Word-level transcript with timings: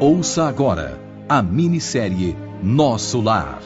Ouça 0.00 0.48
agora 0.48 1.00
a 1.28 1.40
minissérie 1.40 2.36
Nosso 2.60 3.20
Lar. 3.20 3.60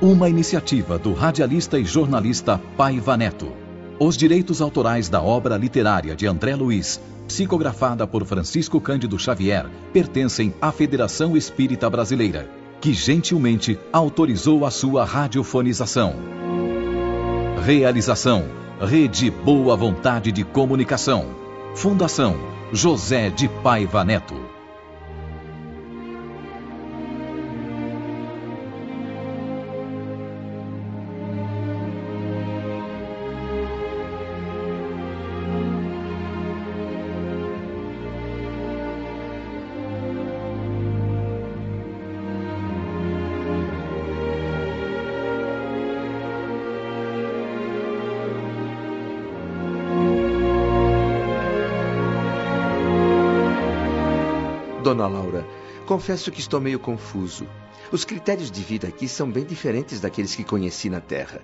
Uma 0.00 0.28
iniciativa 0.28 0.96
do 1.00 1.12
radialista 1.12 1.76
e 1.80 1.84
jornalista 1.84 2.60
Paiva 2.76 3.16
Neto. 3.16 3.52
Os 3.98 4.16
direitos 4.16 4.62
autorais 4.62 5.08
da 5.08 5.20
obra 5.20 5.56
literária 5.56 6.14
de 6.14 6.28
André 6.28 6.54
Luiz, 6.54 7.00
psicografada 7.26 8.06
por 8.06 8.24
Francisco 8.24 8.80
Cândido 8.80 9.18
Xavier, 9.18 9.66
pertencem 9.92 10.54
à 10.62 10.70
Federação 10.70 11.36
Espírita 11.36 11.90
Brasileira, 11.90 12.48
que 12.80 12.92
gentilmente 12.92 13.76
autorizou 13.92 14.64
a 14.64 14.70
sua 14.70 15.04
radiofonização. 15.04 16.14
Realização: 17.64 18.44
Rede 18.80 19.28
Boa 19.28 19.76
Vontade 19.76 20.30
de 20.30 20.44
Comunicação. 20.44 21.26
Fundação 21.74 22.36
José 22.72 23.28
de 23.28 23.48
Paiva 23.48 24.04
Neto. 24.04 24.53
Dona 54.84 55.06
Laura, 55.06 55.46
confesso 55.86 56.30
que 56.30 56.40
estou 56.40 56.60
meio 56.60 56.78
confuso. 56.78 57.48
Os 57.90 58.04
critérios 58.04 58.50
de 58.50 58.60
vida 58.60 58.86
aqui 58.86 59.08
são 59.08 59.30
bem 59.30 59.42
diferentes 59.42 59.98
daqueles 59.98 60.34
que 60.34 60.44
conheci 60.44 60.90
na 60.90 61.00
Terra. 61.00 61.40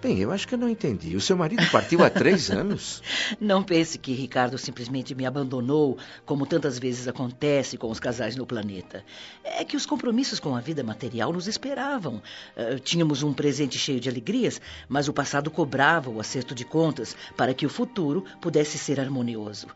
Bem, 0.00 0.18
eu 0.18 0.32
acho 0.32 0.48
que 0.48 0.54
eu 0.54 0.58
não 0.58 0.70
entendi. 0.70 1.14
O 1.14 1.20
seu 1.20 1.36
marido 1.36 1.62
partiu 1.70 2.02
há 2.02 2.08
três 2.08 2.48
anos. 2.50 3.02
Não 3.38 3.62
pense 3.62 3.98
que 3.98 4.14
Ricardo 4.14 4.56
simplesmente 4.56 5.14
me 5.14 5.26
abandonou, 5.26 5.98
como 6.24 6.46
tantas 6.46 6.78
vezes 6.78 7.06
acontece 7.06 7.76
com 7.76 7.90
os 7.90 8.00
casais 8.00 8.36
no 8.36 8.46
planeta. 8.46 9.04
É 9.44 9.62
que 9.66 9.76
os 9.76 9.84
compromissos 9.84 10.40
com 10.40 10.56
a 10.56 10.60
vida 10.60 10.82
material 10.82 11.30
nos 11.30 11.46
esperavam. 11.46 12.22
Uh, 12.56 12.80
tínhamos 12.80 13.22
um 13.22 13.34
presente 13.34 13.78
cheio 13.78 14.00
de 14.00 14.08
alegrias, 14.08 14.62
mas 14.88 15.08
o 15.08 15.12
passado 15.12 15.50
cobrava 15.50 16.08
o 16.08 16.18
acerto 16.18 16.54
de 16.54 16.64
contas 16.64 17.14
para 17.36 17.52
que 17.52 17.66
o 17.66 17.70
futuro 17.70 18.24
pudesse 18.40 18.78
ser 18.78 18.98
harmonioso. 18.98 19.66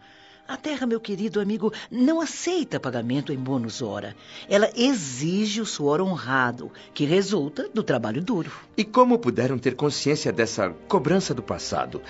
A 0.49 0.57
terra, 0.57 0.87
meu 0.87 1.01
querido 1.01 1.41
amigo, 1.41 1.73
não 1.91 2.21
aceita 2.21 2.79
pagamento 2.79 3.33
em 3.33 3.37
bônus 3.37 3.83
hora. 3.83 4.15
Ela 4.49 4.71
exige 4.77 5.61
o 5.61 5.67
suor 5.67 6.01
honrado, 6.01 6.71
que 6.95 7.05
resulta 7.05 7.69
do 7.75 7.83
trabalho 7.83 8.23
duro. 8.23 8.53
E 8.77 8.85
como 8.85 9.19
puderam 9.19 9.59
ter 9.59 9.75
consciência 9.75 10.33
dessa 10.33 10.71
cobrança 10.87 11.35
do 11.35 11.43
passado? 11.43 12.01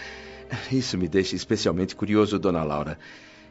Isso 0.70 0.98
me 0.98 1.08
deixa 1.08 1.34
especialmente 1.34 1.96
curioso, 1.96 2.38
dona 2.38 2.62
Laura. 2.62 2.98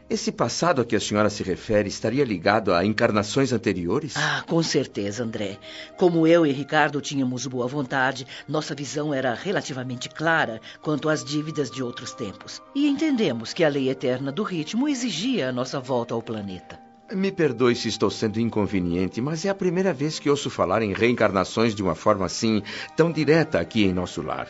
Esse 0.08 0.30
passado 0.30 0.80
a 0.80 0.84
que 0.84 0.94
a 0.94 1.00
senhora 1.00 1.28
se 1.28 1.42
refere 1.42 1.88
estaria 1.88 2.24
ligado 2.24 2.72
a 2.72 2.84
encarnações 2.84 3.52
anteriores? 3.52 4.14
Ah, 4.16 4.44
com 4.46 4.62
certeza, 4.62 5.24
André. 5.24 5.58
Como 5.96 6.28
eu 6.28 6.46
e 6.46 6.52
Ricardo 6.52 7.00
tínhamos 7.00 7.44
boa 7.48 7.66
vontade, 7.66 8.24
nossa 8.46 8.72
visão 8.72 9.12
era 9.12 9.34
relativamente 9.34 10.08
clara 10.08 10.60
quanto 10.80 11.08
às 11.08 11.24
dívidas 11.24 11.72
de 11.72 11.82
outros 11.82 12.12
tempos. 12.12 12.62
E 12.72 12.86
entendemos 12.86 13.52
que 13.52 13.64
a 13.64 13.68
lei 13.68 13.90
eterna 13.90 14.30
do 14.30 14.44
ritmo 14.44 14.88
exigia 14.88 15.48
a 15.48 15.52
nossa 15.52 15.80
volta 15.80 16.14
ao 16.14 16.22
planeta. 16.22 16.78
Me 17.12 17.32
perdoe 17.32 17.74
se 17.74 17.88
estou 17.88 18.10
sendo 18.10 18.38
inconveniente, 18.38 19.20
mas 19.20 19.44
é 19.44 19.48
a 19.48 19.54
primeira 19.56 19.92
vez 19.92 20.20
que 20.20 20.30
ouço 20.30 20.50
falar 20.50 20.82
em 20.82 20.92
reencarnações 20.92 21.74
de 21.74 21.82
uma 21.82 21.96
forma 21.96 22.26
assim, 22.26 22.62
tão 22.96 23.10
direta 23.10 23.58
aqui 23.58 23.84
em 23.84 23.92
nosso 23.92 24.22
lar. 24.22 24.48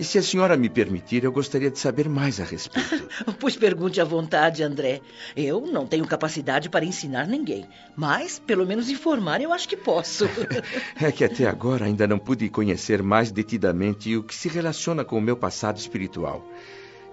E 0.00 0.04
se 0.04 0.16
a 0.16 0.22
senhora 0.22 0.56
me 0.56 0.70
permitir, 0.70 1.24
eu 1.24 1.30
gostaria 1.30 1.70
de 1.70 1.78
saber 1.78 2.08
mais 2.08 2.40
a 2.40 2.44
respeito. 2.44 3.06
pois 3.38 3.54
pergunte 3.54 4.00
à 4.00 4.04
vontade, 4.04 4.62
André. 4.62 5.02
Eu 5.36 5.60
não 5.60 5.86
tenho 5.86 6.06
capacidade 6.06 6.70
para 6.70 6.86
ensinar 6.86 7.26
ninguém, 7.26 7.68
mas 7.94 8.38
pelo 8.38 8.64
menos 8.64 8.88
informar 8.88 9.42
eu 9.42 9.52
acho 9.52 9.68
que 9.68 9.76
posso. 9.76 10.24
é 10.98 11.12
que 11.12 11.22
até 11.22 11.46
agora 11.46 11.84
ainda 11.84 12.06
não 12.06 12.18
pude 12.18 12.48
conhecer 12.48 13.02
mais 13.02 13.30
detidamente 13.30 14.16
o 14.16 14.22
que 14.22 14.34
se 14.34 14.48
relaciona 14.48 15.04
com 15.04 15.18
o 15.18 15.20
meu 15.20 15.36
passado 15.36 15.76
espiritual. 15.76 16.48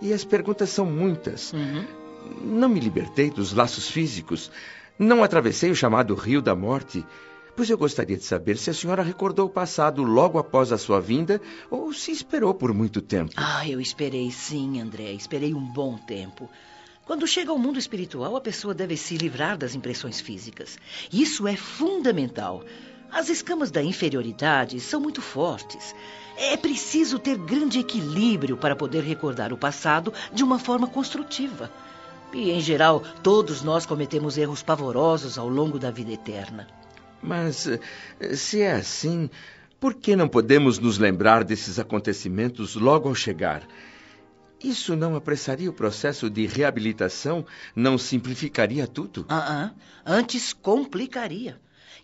E 0.01 0.13
as 0.13 0.23
perguntas 0.23 0.69
são 0.69 0.85
muitas. 0.85 1.51
Uhum. 1.51 1.85
Não 2.41 2.69
me 2.69 2.79
libertei 2.79 3.29
dos 3.29 3.51
laços 3.51 3.89
físicos. 3.89 4.49
Não 4.97 5.25
atravessei 5.25 5.69
o 5.69 5.75
chamado 5.75 6.15
Rio 6.15 6.41
da 6.41 6.55
Morte. 6.55 7.05
Pois 7.57 7.71
eu 7.71 7.77
gostaria 7.77 8.15
de 8.15 8.23
saber 8.23 8.55
se 8.55 8.69
a 8.69 8.73
senhora 8.73 9.01
recordou 9.01 9.47
o 9.47 9.49
passado 9.49 10.03
logo 10.03 10.37
após 10.37 10.71
a 10.71 10.77
sua 10.77 11.01
vinda 11.01 11.41
ou 11.71 11.91
se 11.91 12.11
esperou 12.11 12.53
por 12.53 12.71
muito 12.71 13.01
tempo. 13.01 13.33
Ah, 13.35 13.67
eu 13.67 13.81
esperei 13.81 14.29
sim, 14.29 14.79
André. 14.79 15.11
Esperei 15.13 15.55
um 15.55 15.65
bom 15.65 15.97
tempo. 15.97 16.47
Quando 17.03 17.25
chega 17.25 17.49
ao 17.49 17.57
mundo 17.57 17.79
espiritual, 17.79 18.35
a 18.35 18.41
pessoa 18.41 18.75
deve 18.75 18.95
se 18.95 19.17
livrar 19.17 19.57
das 19.57 19.73
impressões 19.73 20.21
físicas. 20.21 20.77
Isso 21.11 21.47
é 21.47 21.55
fundamental. 21.55 22.63
As 23.11 23.27
escamas 23.27 23.71
da 23.71 23.81
inferioridade 23.81 24.79
são 24.79 25.01
muito 25.01 25.19
fortes. 25.19 25.95
É 26.37 26.55
preciso 26.55 27.17
ter 27.17 27.39
grande 27.39 27.79
equilíbrio 27.79 28.55
para 28.55 28.75
poder 28.75 29.01
recordar 29.01 29.51
o 29.51 29.57
passado 29.57 30.13
de 30.31 30.43
uma 30.43 30.59
forma 30.59 30.85
construtiva. 30.85 31.71
E, 32.31 32.51
em 32.51 32.61
geral, 32.61 33.01
todos 33.23 33.63
nós 33.63 33.83
cometemos 33.83 34.37
erros 34.37 34.61
pavorosos 34.61 35.39
ao 35.39 35.49
longo 35.49 35.79
da 35.79 35.89
vida 35.89 36.11
eterna. 36.11 36.67
Mas, 37.21 37.67
eh, 37.67 38.35
se 38.35 38.61
é 38.61 38.73
assim, 38.73 39.29
por 39.79 39.93
que 39.93 40.15
não 40.15 40.27
podemos 40.27 40.79
nos 40.79 40.97
lembrar 40.97 41.43
desses 41.43 41.79
acontecimentos 41.79 42.75
logo 42.75 43.07
ao 43.07 43.15
chegar? 43.15 43.67
Isso 44.63 44.95
não 44.95 45.15
apressaria 45.15 45.69
o 45.69 45.73
processo 45.73 46.29
de 46.29 46.47
reabilitação? 46.47 47.45
Não 47.75 47.97
simplificaria 47.97 48.87
tudo? 48.87 49.25
Ah, 49.29 49.35
uh 49.37 49.67
-uh. 49.67 49.81
antes 50.05 50.51
complicaria. 50.51 51.59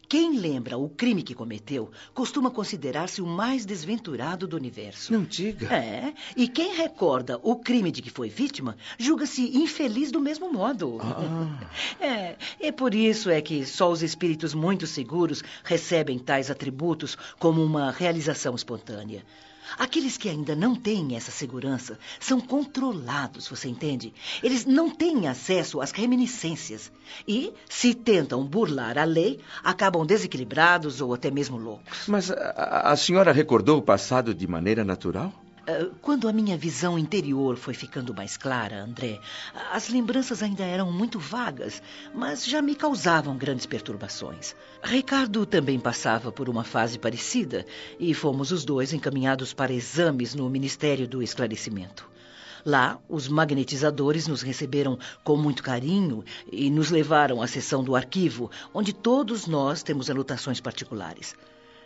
Quem 0.07 0.37
lembra 0.37 0.77
o 0.77 0.89
crime 0.89 1.23
que 1.23 1.33
cometeu 1.33 1.89
costuma 2.13 2.51
considerar-se 2.51 3.21
o 3.21 3.25
mais 3.25 3.65
desventurado 3.65 4.47
do 4.47 4.55
universo. 4.55 5.11
Não 5.13 5.23
diga. 5.23 5.73
É. 5.73 6.13
E 6.35 6.47
quem 6.47 6.75
recorda 6.75 7.39
o 7.41 7.55
crime 7.55 7.91
de 7.91 8.01
que 8.01 8.09
foi 8.09 8.29
vítima 8.29 8.77
julga-se 8.97 9.57
infeliz 9.57 10.11
do 10.11 10.19
mesmo 10.19 10.51
modo. 10.51 10.97
Ah. 11.01 11.69
É. 11.99 12.35
E 12.59 12.71
por 12.71 12.93
isso 12.93 13.29
é 13.29 13.41
que 13.41 13.65
só 13.65 13.91
os 13.91 14.03
espíritos 14.03 14.53
muito 14.53 14.85
seguros 14.85 15.43
recebem 15.63 16.19
tais 16.19 16.51
atributos 16.51 17.17
como 17.39 17.63
uma 17.63 17.91
realização 17.91 18.55
espontânea. 18.55 19.23
Aqueles 19.77 20.17
que 20.17 20.29
ainda 20.29 20.55
não 20.55 20.75
têm 20.75 21.15
essa 21.15 21.31
segurança 21.31 21.97
são 22.19 22.39
controlados, 22.39 23.47
você 23.47 23.67
entende? 23.67 24.13
Eles 24.41 24.65
não 24.65 24.89
têm 24.89 25.27
acesso 25.27 25.81
às 25.81 25.91
reminiscências. 25.91 26.91
E, 27.27 27.53
se 27.69 27.93
tentam 27.93 28.45
burlar 28.45 28.97
a 28.97 29.03
lei, 29.03 29.39
acabam 29.63 30.05
desequilibrados 30.05 31.01
ou 31.01 31.13
até 31.13 31.29
mesmo 31.31 31.57
loucos. 31.57 32.07
Mas 32.07 32.31
a, 32.31 32.91
a 32.91 32.95
senhora 32.95 33.31
recordou 33.31 33.77
o 33.77 33.81
passado 33.81 34.33
de 34.33 34.47
maneira 34.47 34.83
natural? 34.83 35.33
Ah, 35.65 35.89
quando 36.01 36.27
a 36.27 36.33
minha 36.33 36.57
visão 36.57 36.99
interior 36.99 37.55
foi 37.55 37.73
ficando 37.73 38.13
mais 38.13 38.35
clara, 38.35 38.83
André, 38.83 39.21
as 39.71 39.87
lembranças 39.87 40.43
ainda 40.43 40.63
eram 40.63 40.91
muito 40.91 41.17
vagas, 41.17 41.81
mas 42.13 42.45
já 42.45 42.61
me 42.61 42.75
causavam 42.75 43.37
grandes 43.37 43.65
perturbações. 43.65 44.53
Ricardo 44.83 45.45
também 45.45 45.79
passava 45.79 46.33
por 46.33 46.49
uma 46.49 46.65
fase 46.65 46.99
parecida 46.99 47.65
e 47.97 48.13
fomos 48.13 48.51
os 48.51 48.65
dois 48.65 48.91
encaminhados 48.91 49.53
para 49.53 49.71
exames 49.71 50.35
no 50.35 50.49
Ministério 50.49 51.07
do 51.07 51.23
Esclarecimento. 51.23 52.11
Lá, 52.65 52.99
os 53.07 53.29
magnetizadores 53.29 54.27
nos 54.27 54.41
receberam 54.41 54.99
com 55.23 55.37
muito 55.37 55.63
carinho 55.63 56.25
e 56.51 56.69
nos 56.69 56.89
levaram 56.89 57.41
à 57.41 57.47
seção 57.47 57.83
do 57.83 57.95
arquivo, 57.95 58.51
onde 58.73 58.91
todos 58.91 59.47
nós 59.47 59.81
temos 59.81 60.09
anotações 60.09 60.59
particulares. 60.59 61.35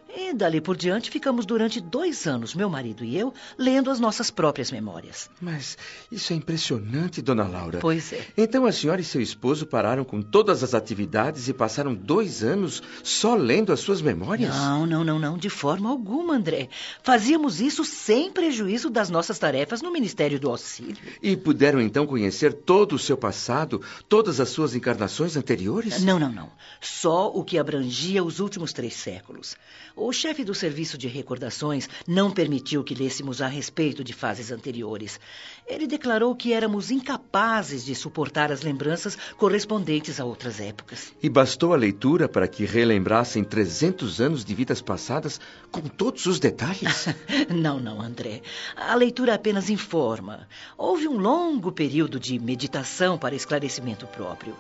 E 0.09 0.33
dali 0.33 0.61
por 0.61 0.75
diante 0.75 1.11
ficamos 1.11 1.45
durante 1.45 1.81
dois 1.81 2.25
anos, 2.25 2.55
meu 2.55 2.69
marido 2.69 3.03
e 3.03 3.17
eu, 3.17 3.33
lendo 3.57 3.89
as 3.89 3.99
nossas 3.99 4.31
próprias 4.31 4.71
memórias. 4.71 5.29
Mas 5.41 5.77
isso 6.11 6.33
é 6.33 6.35
impressionante, 6.35 7.21
dona 7.21 7.47
Laura. 7.47 7.79
Pois 7.79 8.13
é. 8.13 8.25
Então 8.37 8.65
a 8.65 8.71
senhora 8.71 9.01
e 9.01 9.03
seu 9.03 9.21
esposo 9.21 9.65
pararam 9.65 10.03
com 10.03 10.21
todas 10.21 10.63
as 10.63 10.73
atividades 10.73 11.47
e 11.47 11.53
passaram 11.53 11.93
dois 11.93 12.43
anos 12.43 12.81
só 13.03 13.35
lendo 13.35 13.71
as 13.71 13.79
suas 13.79 14.01
memórias? 14.01 14.55
Não, 14.55 14.85
não, 14.85 15.03
não, 15.03 15.19
não, 15.19 15.37
de 15.37 15.49
forma 15.49 15.89
alguma, 15.89 16.35
André. 16.35 16.69
Fazíamos 17.03 17.59
isso 17.59 17.83
sem 17.83 18.31
prejuízo 18.31 18.89
das 18.89 19.09
nossas 19.09 19.37
tarefas 19.37 19.81
no 19.81 19.91
Ministério 19.91 20.39
do 20.39 20.49
Auxílio. 20.49 20.97
E 21.21 21.35
puderam 21.35 21.81
então 21.81 22.07
conhecer 22.07 22.53
todo 22.53 22.93
o 22.93 22.99
seu 22.99 23.17
passado, 23.17 23.81
todas 24.07 24.39
as 24.39 24.49
suas 24.49 24.75
encarnações 24.75 25.35
anteriores? 25.35 26.03
Não, 26.03 26.19
não, 26.19 26.31
não. 26.31 26.51
Só 26.79 27.29
o 27.29 27.43
que 27.43 27.57
abrangia 27.57 28.23
os 28.23 28.39
últimos 28.39 28.73
três 28.73 28.93
séculos. 28.93 29.55
O 29.99 30.13
chefe 30.13 30.43
do 30.43 30.53
serviço 30.53 30.95
de 30.95 31.07
recordações 31.07 31.89
não 32.07 32.29
permitiu 32.29 32.83
que 32.83 32.93
lêssemos 32.93 33.41
a 33.41 33.47
respeito 33.47 34.03
de 34.03 34.13
fases 34.13 34.51
anteriores. 34.51 35.19
Ele 35.67 35.87
declarou 35.87 36.35
que 36.35 36.53
éramos 36.53 36.91
incapazes 36.91 37.83
de 37.83 37.95
suportar 37.95 38.51
as 38.51 38.61
lembranças 38.61 39.17
correspondentes 39.37 40.19
a 40.19 40.23
outras 40.23 40.59
épocas. 40.59 41.11
E 41.21 41.27
bastou 41.27 41.73
a 41.73 41.77
leitura 41.77 42.29
para 42.29 42.47
que 42.47 42.63
relembrassem 42.63 43.43
300 43.43 44.21
anos 44.21 44.45
de 44.45 44.53
vidas 44.53 44.83
passadas 44.83 45.41
com 45.71 45.81
todos 45.81 46.27
os 46.27 46.39
detalhes? 46.39 47.07
não, 47.49 47.79
não, 47.79 47.99
André. 47.99 48.43
A 48.75 48.93
leitura 48.93 49.33
apenas 49.33 49.67
informa. 49.67 50.47
Houve 50.77 51.07
um 51.07 51.17
longo 51.17 51.71
período 51.71 52.19
de 52.19 52.37
meditação 52.37 53.17
para 53.17 53.33
esclarecimento 53.33 54.05
próprio. 54.05 54.55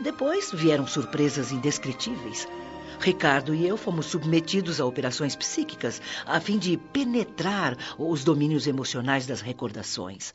Depois 0.00 0.50
vieram 0.50 0.86
surpresas 0.86 1.52
indescritíveis. 1.52 2.48
Ricardo 3.00 3.54
e 3.54 3.66
eu 3.66 3.76
fomos 3.76 4.06
submetidos 4.06 4.80
a 4.80 4.86
operações 4.86 5.36
psíquicas 5.36 6.02
a 6.26 6.40
fim 6.40 6.58
de 6.58 6.76
penetrar 6.76 7.76
os 7.98 8.24
domínios 8.24 8.66
emocionais 8.66 9.26
das 9.26 9.40
recordações. 9.40 10.34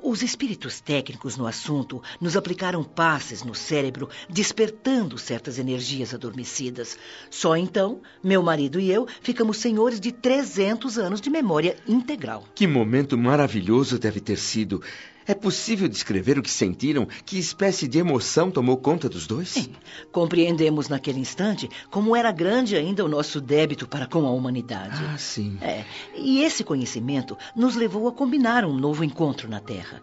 Os 0.00 0.22
espíritos 0.22 0.80
técnicos 0.80 1.36
no 1.36 1.46
assunto 1.46 2.02
nos 2.20 2.36
aplicaram 2.36 2.84
passes 2.84 3.42
no 3.42 3.54
cérebro, 3.54 4.08
despertando 4.28 5.16
certas 5.16 5.58
energias 5.58 6.12
adormecidas. 6.12 6.98
Só 7.30 7.56
então, 7.56 8.02
meu 8.22 8.42
marido 8.42 8.78
e 8.78 8.90
eu 8.90 9.08
ficamos 9.22 9.56
senhores 9.56 9.98
de 9.98 10.12
300 10.12 10.98
anos 10.98 11.20
de 11.20 11.30
memória 11.30 11.76
integral. 11.86 12.44
Que 12.54 12.66
momento 12.66 13.16
maravilhoso 13.16 13.98
deve 13.98 14.20
ter 14.20 14.36
sido. 14.36 14.82
É 15.28 15.34
possível 15.34 15.86
descrever 15.86 16.38
o 16.38 16.42
que 16.42 16.50
sentiram? 16.50 17.06
Que 17.26 17.38
espécie 17.38 17.86
de 17.86 17.98
emoção 17.98 18.50
tomou 18.50 18.78
conta 18.78 19.10
dos 19.10 19.26
dois? 19.26 19.50
Sim. 19.50 19.74
Compreendemos 20.10 20.88
naquele 20.88 21.20
instante 21.20 21.68
como 21.90 22.16
era 22.16 22.32
grande 22.32 22.74
ainda 22.74 23.04
o 23.04 23.08
nosso 23.08 23.38
débito 23.38 23.86
para 23.86 24.06
com 24.06 24.26
a 24.26 24.30
humanidade. 24.30 25.04
Ah, 25.04 25.18
sim. 25.18 25.58
É. 25.60 25.84
E 26.16 26.42
esse 26.42 26.64
conhecimento 26.64 27.36
nos 27.54 27.76
levou 27.76 28.08
a 28.08 28.12
combinar 28.12 28.64
um 28.64 28.72
novo 28.74 29.04
encontro 29.04 29.50
na 29.50 29.60
Terra. 29.60 30.02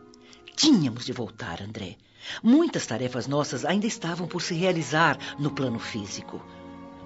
Tínhamos 0.56 1.04
de 1.04 1.12
voltar, 1.12 1.60
André. 1.60 1.98
Muitas 2.44 2.86
tarefas 2.86 3.26
nossas 3.26 3.66
ainda 3.66 3.88
estavam 3.88 4.28
por 4.28 4.44
se 4.44 4.54
realizar 4.54 5.18
no 5.40 5.50
plano 5.50 5.80
físico. 5.80 6.40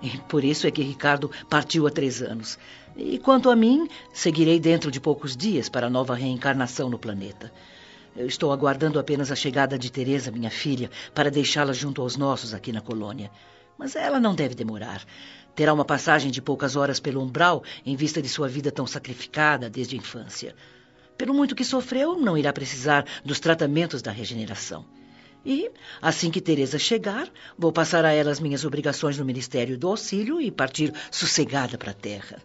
E 0.01 0.18
por 0.27 0.44
isso 0.44 0.68
é 0.68 0.71
que 0.71 0.83
Ricardo 0.83 1.31
partiu 1.50 1.88
há 1.88 1.89
três 1.89 2.21
anos. 2.21 2.60
E 2.98 3.18
quanto 3.18 3.50
a 3.50 3.56
mim, 3.56 3.88
seguirei 4.12 4.60
dentro 4.60 4.92
de 4.92 5.00
poucos 5.00 5.38
dias 5.38 5.69
para 5.69 5.88
a 5.88 5.89
nova 5.89 6.16
reencarnação 6.16 6.89
no 6.89 7.00
planeta. 7.00 7.50
Eu 8.19 8.27
estou 8.27 8.51
aguardando 8.51 9.00
apenas 9.00 9.31
a 9.31 9.36
chegada 9.36 9.80
de 9.80 9.89
Teresa, 9.89 10.30
minha 10.30 10.50
filha, 10.51 10.92
para 11.16 11.31
deixá-la 11.31 11.71
junto 11.71 12.01
aos 12.01 12.18
nossos 12.18 12.54
aqui 12.54 12.69
na 12.74 12.81
colônia. 12.81 13.31
Mas 13.77 13.95
ela 13.95 14.19
não 14.19 14.36
deve 14.36 14.54
demorar. 14.54 15.06
Terá 15.56 15.74
uma 15.74 15.86
passagem 15.86 16.30
de 16.30 16.42
poucas 16.42 16.75
horas 16.75 17.00
pelo 17.00 17.24
umbral 17.24 17.63
em 17.86 17.95
vista 17.95 18.21
de 18.21 18.27
sua 18.27 18.50
vida 18.50 18.74
tão 18.74 18.86
sacrificada 18.86 19.69
desde 19.69 19.95
a 19.95 20.00
infância. 20.00 20.54
Pelo 21.18 21.33
muito 21.33 21.56
que 21.56 21.63
sofreu, 21.63 22.19
não 22.19 22.38
irá 22.38 22.51
precisar 22.51 23.06
dos 23.24 23.39
tratamentos 23.39 24.01
da 24.01 24.12
regeneração. 24.12 24.86
E, 25.45 25.71
assim 26.01 26.30
que 26.30 26.42
Teresa 26.42 26.77
chegar, 26.77 27.31
vou 27.57 27.71
passar 27.71 28.04
a 28.04 28.12
ela 28.12 28.31
as 28.31 28.42
minhas 28.42 28.66
obrigações 28.66 29.18
no 29.18 29.24
Ministério 29.24 29.77
do 29.77 29.88
Auxílio 29.88 30.42
e 30.42 30.51
partir 30.51 30.94
sossegada 31.10 31.77
para 31.77 31.92
a 31.92 31.95
Terra. 31.95 32.44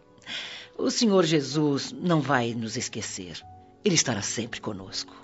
O 0.79 0.89
Senhor 0.89 1.25
Jesus 1.25 1.91
não 1.91 2.21
vai 2.21 2.55
nos 2.55 2.77
esquecer. 2.77 3.43
Ele 3.85 3.97
estará 3.97 4.23
sempre 4.23 4.61
conosco. 4.61 5.24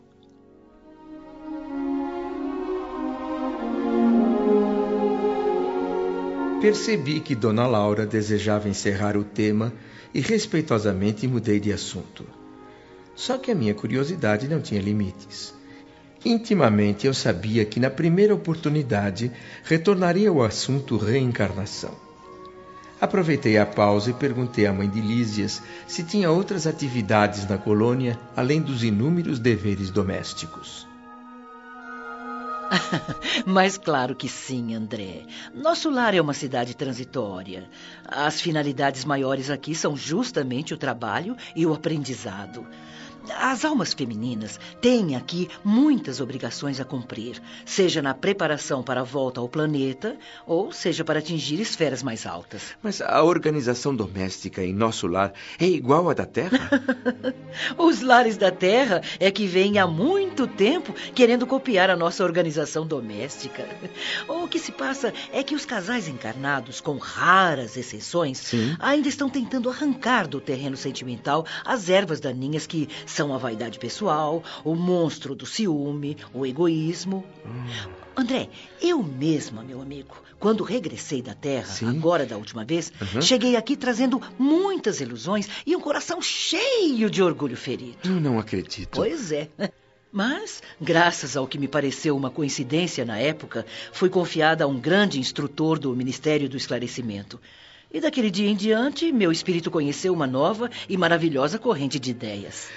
Percebi 6.61 7.21
que 7.21 7.35
Dona 7.35 7.67
Laura 7.67 8.05
desejava 8.05 8.69
encerrar 8.69 9.17
o 9.17 9.25
tema 9.25 9.73
e 10.13 10.21
respeitosamente 10.21 11.27
mudei 11.27 11.59
de 11.59 11.73
assunto. 11.73 12.23
Só 13.17 13.39
que 13.39 13.51
a 13.51 13.55
minha 13.55 13.73
curiosidade 13.73 14.47
não 14.47 14.61
tinha 14.61 14.83
limites. 14.83 15.55
Intimamente 16.23 17.07
eu 17.07 17.15
sabia 17.15 17.65
que 17.65 17.81
na 17.81 17.89
primeira 17.89 18.35
oportunidade 18.35 19.33
retornaria 19.65 20.29
ao 20.29 20.43
assunto 20.43 20.99
reencarnação. 20.99 21.95
Aproveitei 23.01 23.57
a 23.57 23.65
pausa 23.65 24.11
e 24.11 24.15
perguntei 24.15 24.67
à 24.67 24.73
mãe 24.73 24.89
de 24.89 25.01
Lísias 25.01 25.63
se 25.87 26.03
tinha 26.05 26.31
outras 26.31 26.67
atividades 26.67 27.49
na 27.49 27.57
colônia 27.57 28.21
além 28.37 28.61
dos 28.61 28.85
inúmeros 28.85 29.39
deveres 29.39 29.91
domésticos. 29.91 30.87
Mas 33.47 33.77
claro 33.77 34.15
que 34.15 34.29
sim, 34.29 34.75
André. 34.75 35.25
Nosso 35.55 35.91
lar 35.91 36.15
é 36.15 36.21
uma 36.21 36.35
cidade 36.35 36.75
transitória. 36.77 37.69
As 38.07 38.41
finalidades 38.41 39.05
maiores 39.05 39.51
aqui 39.51 39.75
são 39.75 39.97
justamente 39.97 40.73
o 40.75 40.79
trabalho 40.79 41.37
e 41.55 41.67
o 41.67 41.75
aprendizado. 41.75 42.67
As 43.39 43.65
almas 43.65 43.93
femininas 43.93 44.59
têm 44.81 45.15
aqui 45.15 45.49
muitas 45.63 46.21
obrigações 46.21 46.81
a 46.81 46.85
cumprir, 46.85 47.41
seja 47.65 48.01
na 48.01 48.15
preparação 48.15 48.83
para 48.83 49.01
a 49.01 49.05
volta 49.05 49.41
ao 49.41 49.49
planeta, 49.49 50.17
ou 50.47 50.73
seja 50.73 51.05
para 51.05 51.19
atingir 51.19 51.61
esferas 51.61 52.03
mais 52.03 52.27
altas. 52.27 52.75
Mas 52.83 53.01
a 53.01 53.23
organização 53.23 53.95
doméstica 53.95 54.65
em 54.65 54.73
nosso 54.73 55.07
lar 55.07 55.33
é 55.59 55.67
igual 55.67 56.09
à 56.09 56.15
da 56.15 56.25
Terra? 56.25 56.71
Os 57.77 58.01
lares 58.01 58.37
da 58.37 58.51
Terra 58.51 59.03
é 59.19 59.31
que 59.31 59.47
vêm 59.47 59.79
há 59.79 59.87
muito 59.87 60.47
tempo 60.47 60.95
querendo 61.15 61.47
copiar 61.47 61.91
a 61.91 61.97
nossa 61.97 62.25
organização 62.25 62.87
doméstica. 62.87 63.69
O 64.29 64.49
que 64.49 64.59
se 64.59 64.73
passa 64.73 65.13
é 65.33 65.43
que 65.43 65.55
os 65.55 65.65
casais 65.65 66.09
encarnados, 66.09 66.81
com 66.81 66.97
raras 66.97 67.77
exceções, 67.77 68.39
Sim. 68.39 68.75
ainda 68.79 69.09
estão 69.09 69.29
tentando 69.29 69.69
arrancar 69.69 70.27
do 70.27 70.41
terreno 70.41 70.77
sentimental 70.77 71.45
as 71.65 71.89
ervas 71.89 72.21
daninhas 72.21 72.67
que 72.67 72.89
são 73.21 73.35
a 73.35 73.39
vaidade 73.39 73.79
pessoal, 73.79 74.43
o 74.65 74.75
monstro 74.75 75.35
do 75.35 75.45
ciúme, 75.45 76.17
o 76.33 76.47
egoísmo. 76.47 77.23
Hum. 77.45 77.91
André, 78.17 78.49
eu 78.81 79.03
mesma, 79.03 79.63
meu 79.63 79.83
amigo, 79.83 80.17
quando 80.39 80.65
regressei 80.65 81.21
da 81.21 81.35
Terra, 81.35 81.67
Sim. 81.67 81.91
agora 81.91 82.25
da 82.25 82.39
última 82.39 82.65
vez, 82.65 82.91
Uhum. 82.99 83.21
cheguei 83.21 83.57
aqui 83.57 83.77
trazendo 83.77 84.23
muitas 84.39 85.03
ilusões 85.03 85.47
e 85.67 85.77
um 85.77 85.81
coração 85.81 86.23
cheio 86.23 87.11
de 87.11 87.23
orgulho 87.23 87.59
ferido. 87.59 87.99
Eu 88.07 88.19
não 88.23 88.39
acredito. 88.39 88.89
Pois 88.97 89.31
é. 89.33 89.51
Mas, 90.11 90.63
graças 90.81 91.37
ao 91.37 91.47
que 91.47 91.59
me 91.59 91.69
pareceu 91.69 92.17
uma 92.17 92.31
coincidência 92.31 93.05
na 93.05 93.19
época, 93.19 93.67
fui 93.93 94.09
confiada 94.09 94.65
a 94.65 94.67
um 94.67 94.81
grande 94.81 95.21
instrutor 95.21 95.79
do 95.79 95.95
Ministério 95.95 96.49
do 96.49 96.57
Esclarecimento. 96.57 97.39
E 97.93 98.01
daquele 98.01 98.31
dia 98.31 98.49
em 98.49 98.55
diante, 98.55 99.11
meu 99.11 99.33
espírito 99.33 99.69
conheceu 99.69 100.13
uma 100.13 100.27
nova 100.27 100.71
e 100.89 100.97
maravilhosa 100.97 101.59
corrente 101.59 101.99
de 101.99 102.13
ideias. 102.13 102.69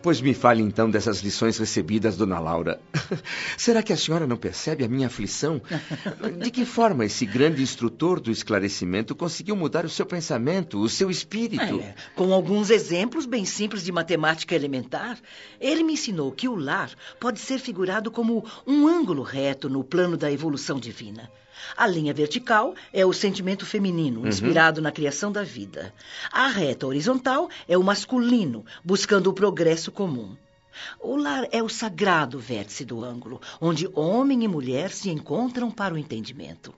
Pois 0.00 0.22
me 0.22 0.32
fale 0.32 0.62
então 0.62 0.90
dessas 0.90 1.20
lições 1.20 1.58
recebidas, 1.58 2.16
dona 2.16 2.38
Laura. 2.38 2.80
Será 3.58 3.82
que 3.82 3.92
a 3.92 3.96
senhora 3.96 4.26
não 4.26 4.38
percebe 4.38 4.84
a 4.84 4.88
minha 4.88 5.08
aflição? 5.08 5.60
De 6.40 6.50
que 6.50 6.64
forma 6.64 7.04
esse 7.04 7.26
grande 7.26 7.62
instrutor 7.62 8.20
do 8.20 8.30
esclarecimento 8.30 9.14
conseguiu 9.14 9.54
mudar 9.54 9.84
o 9.84 9.90
seu 9.90 10.06
pensamento, 10.06 10.80
o 10.80 10.88
seu 10.88 11.10
espírito? 11.10 11.80
É, 11.80 11.94
com 12.16 12.32
alguns 12.32 12.70
exemplos 12.70 13.26
bem 13.26 13.44
simples 13.44 13.84
de 13.84 13.92
matemática 13.92 14.54
elementar, 14.54 15.18
ele 15.60 15.82
me 15.82 15.92
ensinou 15.92 16.32
que 16.32 16.48
o 16.48 16.56
lar 16.56 16.90
pode 17.20 17.38
ser 17.38 17.58
figurado 17.58 18.10
como 18.10 18.46
um 18.66 18.88
ângulo 18.88 19.22
reto 19.22 19.68
no 19.68 19.84
plano 19.84 20.16
da 20.16 20.32
evolução 20.32 20.80
divina. 20.80 21.30
A 21.76 21.86
linha 21.86 22.14
vertical 22.14 22.74
é 22.92 23.04
o 23.04 23.12
sentimento 23.12 23.66
feminino, 23.66 24.26
inspirado 24.26 24.80
na 24.80 24.92
criação 24.92 25.30
da 25.30 25.42
vida. 25.42 25.92
A 26.30 26.48
reta 26.48 26.86
horizontal 26.86 27.48
é 27.68 27.76
o 27.76 27.82
masculino, 27.82 28.64
buscando 28.84 29.28
o 29.28 29.32
progresso 29.32 29.90
comum. 29.92 30.36
O 31.00 31.16
lar 31.16 31.48
é 31.50 31.62
o 31.62 31.68
sagrado 31.68 32.38
vértice 32.38 32.84
do 32.84 33.04
ângulo, 33.04 33.40
onde 33.60 33.88
homem 33.94 34.44
e 34.44 34.48
mulher 34.48 34.90
se 34.90 35.10
encontram 35.10 35.70
para 35.70 35.94
o 35.94 35.98
entendimento. 35.98 36.72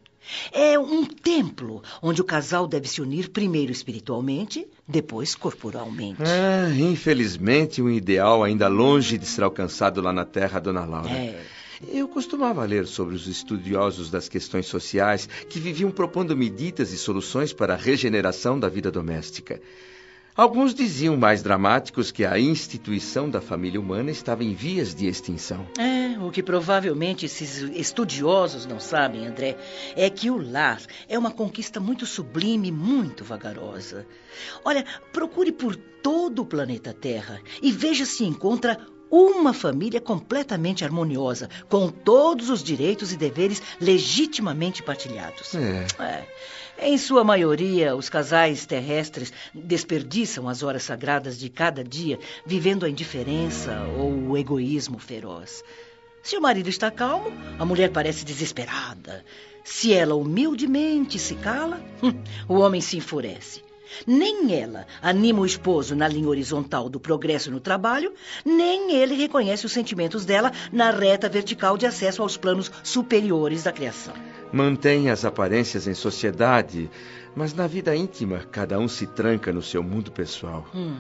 É 0.53 0.79
um 0.79 1.05
templo 1.05 1.83
onde 2.03 2.21
o 2.21 2.25
casal 2.25 2.67
deve 2.67 2.87
se 2.87 3.01
unir 3.01 3.31
primeiro 3.31 3.73
espiritualmente, 3.73 4.67
depois 4.87 5.35
corporalmente. 5.35 6.23
Ah, 6.23 6.71
infelizmente, 6.79 7.83
um 7.83 7.91
ideal 7.91 8.45
ainda 8.45 8.69
longe 8.69 9.19
de 9.19 9.27
ser 9.27 9.43
alcançado 9.43 10.01
lá 10.01 10.13
na 10.13 10.25
Terra, 10.25 10.61
dona 10.61 10.85
Laura. 10.85 11.11
É. 11.11 11.43
Eu 11.89 12.07
costumava 12.09 12.65
ler 12.65 12.87
sobre 12.87 13.15
os 13.15 13.27
estudiosos 13.27 14.11
das 14.11 14.29
questões 14.29 14.67
sociais 14.67 15.27
que 15.49 15.59
viviam 15.59 15.91
propondo 15.91 16.37
medidas 16.37 16.93
e 16.93 16.99
soluções 16.99 17.53
para 17.53 17.75
a 17.75 17.77
regeneração 17.77 18.61
da 18.61 18.69
vida 18.69 18.91
doméstica. 18.91 19.61
Alguns 20.37 20.75
diziam 20.75 21.17
mais 21.17 21.43
dramáticos 21.43 22.11
que 22.11 22.25
a 22.25 22.39
instituição 22.39 23.29
da 23.29 23.41
família 23.41 23.81
humana 23.81 24.11
estava 24.11 24.45
em 24.45 24.55
vias 24.55 24.95
de 24.95 25.07
extinção. 25.07 25.67
É, 25.79 26.19
o 26.19 26.31
que 26.31 26.43
provavelmente 26.43 27.27
esses 27.27 27.59
estudiosos 27.59 28.65
não 28.65 28.79
sabem, 28.79 29.27
André, 29.27 29.57
é 29.97 30.09
que 30.09 30.31
o 30.31 30.37
lar 30.37 30.81
é 31.09 31.19
uma 31.19 31.31
conquista 31.31 31.81
muito 31.81 32.07
sublime 32.07 32.69
e 32.69 32.73
muito 32.73 33.25
vagarosa. 33.25 34.07
Olha, 34.65 34.85
procure 35.13 35.51
por 35.51 35.75
todo 35.77 36.43
o 36.43 36.47
planeta 36.47 36.95
Terra 36.95 37.41
e 37.61 37.73
veja 37.73 38.05
se 38.05 38.25
encontra 38.25 38.79
uma 39.11 39.53
família 39.53 40.01
completamente 40.01 40.85
harmoniosa, 40.85 41.49
com 41.69 41.89
todos 41.89 42.49
os 42.49 42.63
direitos 42.63 43.13
e 43.13 43.17
deveres 43.17 43.63
legitimamente 43.81 44.83
partilhados. 44.83 45.55
É. 45.55 45.87
É. 45.99 46.25
Em 46.83 46.97
sua 46.97 47.23
maioria, 47.23 47.95
os 47.95 48.09
casais 48.09 48.65
terrestres 48.65 49.33
desperdiçam 49.53 50.49
as 50.49 50.63
horas 50.63 50.83
sagradas 50.83 51.39
de 51.39 51.51
cada 51.51 51.85
dia 51.85 52.19
vivendo 52.47 52.87
a 52.87 52.89
indiferença 52.89 53.83
ou 53.99 54.31
o 54.31 54.39
egoísmo 54.39 54.99
feroz. 54.99 55.63
Se 56.23 56.37
o 56.37 56.41
marido 56.41 56.69
está 56.69 56.91
calmo, 56.91 57.33
a 57.59 57.65
mulher 57.65 57.91
parece 57.91 58.25
desesperada. 58.25 59.25
Se 59.63 59.93
ela 59.93 60.15
humildemente 60.15 61.19
se 61.19 61.35
cala, 61.35 61.83
o 62.49 62.55
homem 62.55 62.81
se 62.81 62.97
enfurece. 62.97 63.63
Nem 64.07 64.55
ela 64.55 64.87
anima 65.03 65.41
o 65.41 65.47
esposo 65.47 65.95
na 65.95 66.09
linha 66.09 66.29
horizontal 66.29 66.89
do 66.89 67.01
progresso 67.01 67.51
no 67.51 67.61
trabalho, 67.61 68.13
nem 68.45 68.93
ele 68.93 69.15
reconhece 69.15 69.67
os 69.67 69.73
sentimentos 69.73 70.25
dela 70.25 70.53
na 70.73 70.91
reta 70.91 71.29
vertical 71.29 71.77
de 71.77 71.87
acesso 71.87 72.23
aos 72.23 72.37
planos 72.37 72.71
superiores 72.83 73.65
da 73.65 73.73
criação. 73.73 74.15
Mantém 74.53 75.11
as 75.11 75.25
aparências 75.25 75.87
em 75.87 75.95
sociedade, 75.95 76.91
mas 77.35 77.55
na 77.55 77.67
vida 77.67 77.95
íntima, 77.95 78.45
cada 78.51 78.79
um 78.79 78.89
se 78.89 79.07
tranca 79.07 79.53
no 79.53 79.63
seu 79.63 79.83
mundo 79.83 80.11
pessoal. 80.11 80.67
Hum. 80.75 80.97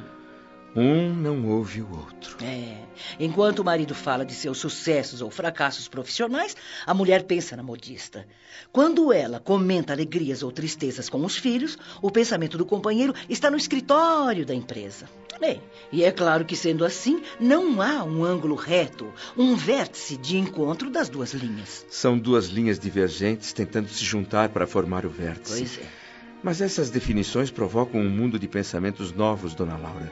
Um 0.74 1.12
não 1.12 1.48
ouve 1.48 1.82
o 1.82 1.90
outro. 1.90 2.36
É. 2.44 2.76
Enquanto 3.18 3.58
o 3.58 3.64
marido 3.64 3.94
fala 3.94 4.24
de 4.24 4.34
seus 4.34 4.58
sucessos 4.58 5.20
ou 5.20 5.30
fracassos 5.30 5.88
profissionais, 5.88 6.56
a 6.86 6.94
mulher 6.94 7.24
pensa 7.24 7.56
na 7.56 7.62
modista. 7.62 8.26
Quando 8.72 9.12
ela 9.12 9.40
comenta 9.40 9.92
alegrias 9.92 10.42
ou 10.42 10.52
tristezas 10.52 11.08
com 11.08 11.24
os 11.24 11.36
filhos, 11.36 11.76
o 12.00 12.10
pensamento 12.10 12.56
do 12.56 12.64
companheiro 12.64 13.14
está 13.28 13.50
no 13.50 13.56
escritório 13.56 14.46
da 14.46 14.54
empresa. 14.54 15.08
Bem, 15.40 15.60
e 15.90 16.04
é 16.04 16.12
claro 16.12 16.44
que 16.44 16.54
sendo 16.54 16.84
assim, 16.84 17.22
não 17.40 17.80
há 17.80 18.04
um 18.04 18.22
ângulo 18.22 18.54
reto, 18.54 19.12
um 19.36 19.56
vértice 19.56 20.16
de 20.16 20.36
encontro 20.36 20.90
das 20.90 21.08
duas 21.08 21.32
linhas. 21.32 21.84
São 21.88 22.18
duas 22.18 22.46
linhas 22.46 22.78
divergentes 22.78 23.52
tentando 23.52 23.88
se 23.88 24.04
juntar 24.04 24.50
para 24.50 24.66
formar 24.66 25.04
o 25.06 25.10
vértice. 25.10 25.58
Pois 25.58 25.78
é. 25.78 26.00
Mas 26.42 26.60
essas 26.60 26.90
definições 26.90 27.50
provocam 27.50 28.00
um 28.00 28.08
mundo 28.08 28.38
de 28.38 28.46
pensamentos 28.46 29.12
novos, 29.12 29.54
dona 29.54 29.76
Laura. 29.76 30.10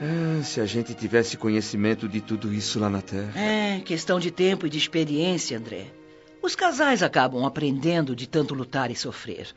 Ah, 0.00 0.42
se 0.44 0.60
a 0.60 0.66
gente 0.66 0.94
tivesse 0.94 1.36
conhecimento 1.36 2.08
de 2.08 2.20
tudo 2.20 2.54
isso 2.54 2.78
lá 2.78 2.88
na 2.88 3.02
Terra. 3.02 3.32
É, 3.36 3.80
questão 3.80 4.20
de 4.20 4.30
tempo 4.30 4.66
e 4.66 4.70
de 4.70 4.78
experiência, 4.78 5.58
André. 5.58 5.86
Os 6.40 6.54
casais 6.54 7.02
acabam 7.02 7.44
aprendendo 7.44 8.14
de 8.14 8.28
tanto 8.28 8.54
lutar 8.54 8.92
e 8.92 8.96
sofrer. 8.96 9.48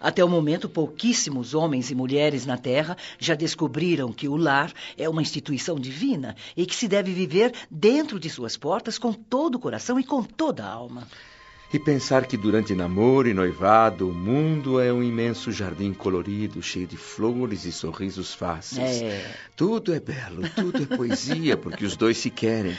Até 0.00 0.24
o 0.24 0.28
momento, 0.28 0.68
pouquíssimos 0.68 1.54
homens 1.54 1.90
e 1.90 1.94
mulheres 1.94 2.46
na 2.46 2.56
Terra 2.56 2.96
já 3.18 3.34
descobriram 3.34 4.12
que 4.12 4.28
o 4.28 4.36
lar 4.36 4.72
é 4.96 5.08
uma 5.08 5.20
instituição 5.20 5.78
divina 5.78 6.36
e 6.56 6.64
que 6.64 6.74
se 6.74 6.88
deve 6.88 7.12
viver 7.12 7.52
dentro 7.70 8.18
de 8.18 8.30
suas 8.30 8.56
portas 8.56 8.96
com 8.96 9.12
todo 9.12 9.56
o 9.56 9.58
coração 9.58 9.98
e 9.98 10.04
com 10.04 10.22
toda 10.22 10.64
a 10.64 10.70
alma. 10.70 11.06
E 11.72 11.78
pensar 11.78 12.26
que 12.26 12.36
durante 12.36 12.74
namoro 12.74 13.28
e 13.28 13.34
noivado 13.34 14.08
o 14.08 14.12
mundo 14.12 14.80
é 14.80 14.92
um 14.92 15.04
imenso 15.04 15.52
jardim 15.52 15.92
colorido, 15.92 16.60
cheio 16.60 16.86
de 16.86 16.96
flores 16.96 17.64
e 17.64 17.70
sorrisos 17.70 18.34
fáceis. 18.34 19.00
É. 19.00 19.36
Tudo 19.54 19.94
é 19.94 20.00
belo, 20.00 20.48
tudo 20.50 20.82
é 20.82 20.96
poesia, 20.96 21.56
porque 21.56 21.84
os 21.84 21.96
dois 21.96 22.18
se 22.18 22.28
querem. 22.28 22.76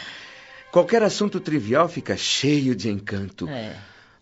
Qualquer 0.71 1.03
assunto 1.03 1.39
trivial 1.39 1.87
fica 1.87 2.17
cheio 2.17 2.75
de 2.75 2.89
encanto. 2.89 3.47
É. 3.47 3.77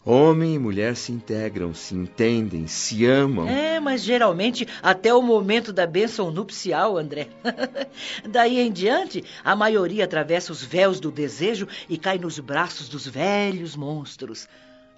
Homem 0.05 0.55
e 0.55 0.59
mulher 0.59 0.95
se 0.95 1.11
integram, 1.11 1.73
se 1.73 1.93
entendem, 1.93 2.67
se 2.67 3.05
amam. 3.05 3.47
É, 3.47 3.81
mas 3.81 4.01
geralmente 4.01 4.65
até 4.81 5.13
o 5.13 5.21
momento 5.21 5.73
da 5.73 5.85
bênção 5.85 6.31
nupcial, 6.31 6.97
André. 6.97 7.27
Daí 8.27 8.59
em 8.59 8.71
diante, 8.71 9.25
a 9.43 9.55
maioria 9.57 10.05
atravessa 10.05 10.53
os 10.53 10.63
véus 10.63 11.01
do 11.01 11.11
desejo 11.11 11.67
e 11.89 11.97
cai 11.97 12.17
nos 12.17 12.39
braços 12.39 12.87
dos 12.87 13.05
velhos 13.05 13.75
monstros. 13.75 14.47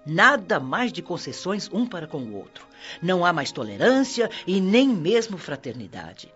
Nada 0.05 0.59
mais 0.59 0.93
de 0.93 1.01
concessões 1.01 1.67
um 1.73 1.85
para 1.85 2.05
com 2.05 2.19
o 2.19 2.35
outro. 2.35 2.65
Não 3.01 3.25
há 3.25 3.33
mais 3.33 3.51
tolerância 3.51 4.29
e 4.45 4.61
nem 4.61 4.87
mesmo 4.87 5.37
fraternidade. 5.37 6.31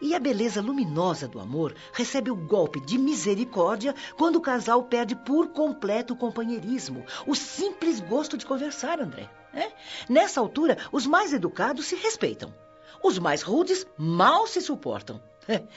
E 0.00 0.14
a 0.14 0.18
beleza 0.18 0.62
luminosa 0.62 1.28
do 1.28 1.38
amor 1.38 1.74
recebe 1.92 2.30
o 2.30 2.36
golpe 2.36 2.80
de 2.80 2.96
misericórdia 2.96 3.94
quando 4.16 4.36
o 4.36 4.40
casal 4.40 4.82
perde 4.84 5.14
por 5.14 5.48
completo 5.48 6.14
o 6.14 6.16
companheirismo, 6.16 7.04
o 7.26 7.34
simples 7.34 8.00
gosto 8.00 8.38
de 8.38 8.46
conversar, 8.46 8.98
André. 8.98 9.28
É? 9.52 9.70
Nessa 10.08 10.40
altura, 10.40 10.78
os 10.90 11.06
mais 11.06 11.32
educados 11.32 11.86
se 11.86 11.96
respeitam. 11.96 12.54
Os 13.02 13.18
mais 13.18 13.42
rudes 13.42 13.86
mal 13.98 14.46
se 14.46 14.60
suportam. 14.60 15.20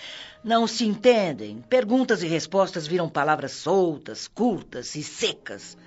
Não 0.44 0.68
se 0.68 0.86
entendem. 0.86 1.62
Perguntas 1.62 2.22
e 2.22 2.28
respostas 2.28 2.86
viram 2.86 3.10
palavras 3.10 3.52
soltas, 3.52 4.28
curtas 4.28 4.96
e 4.96 5.04
secas. 5.04 5.78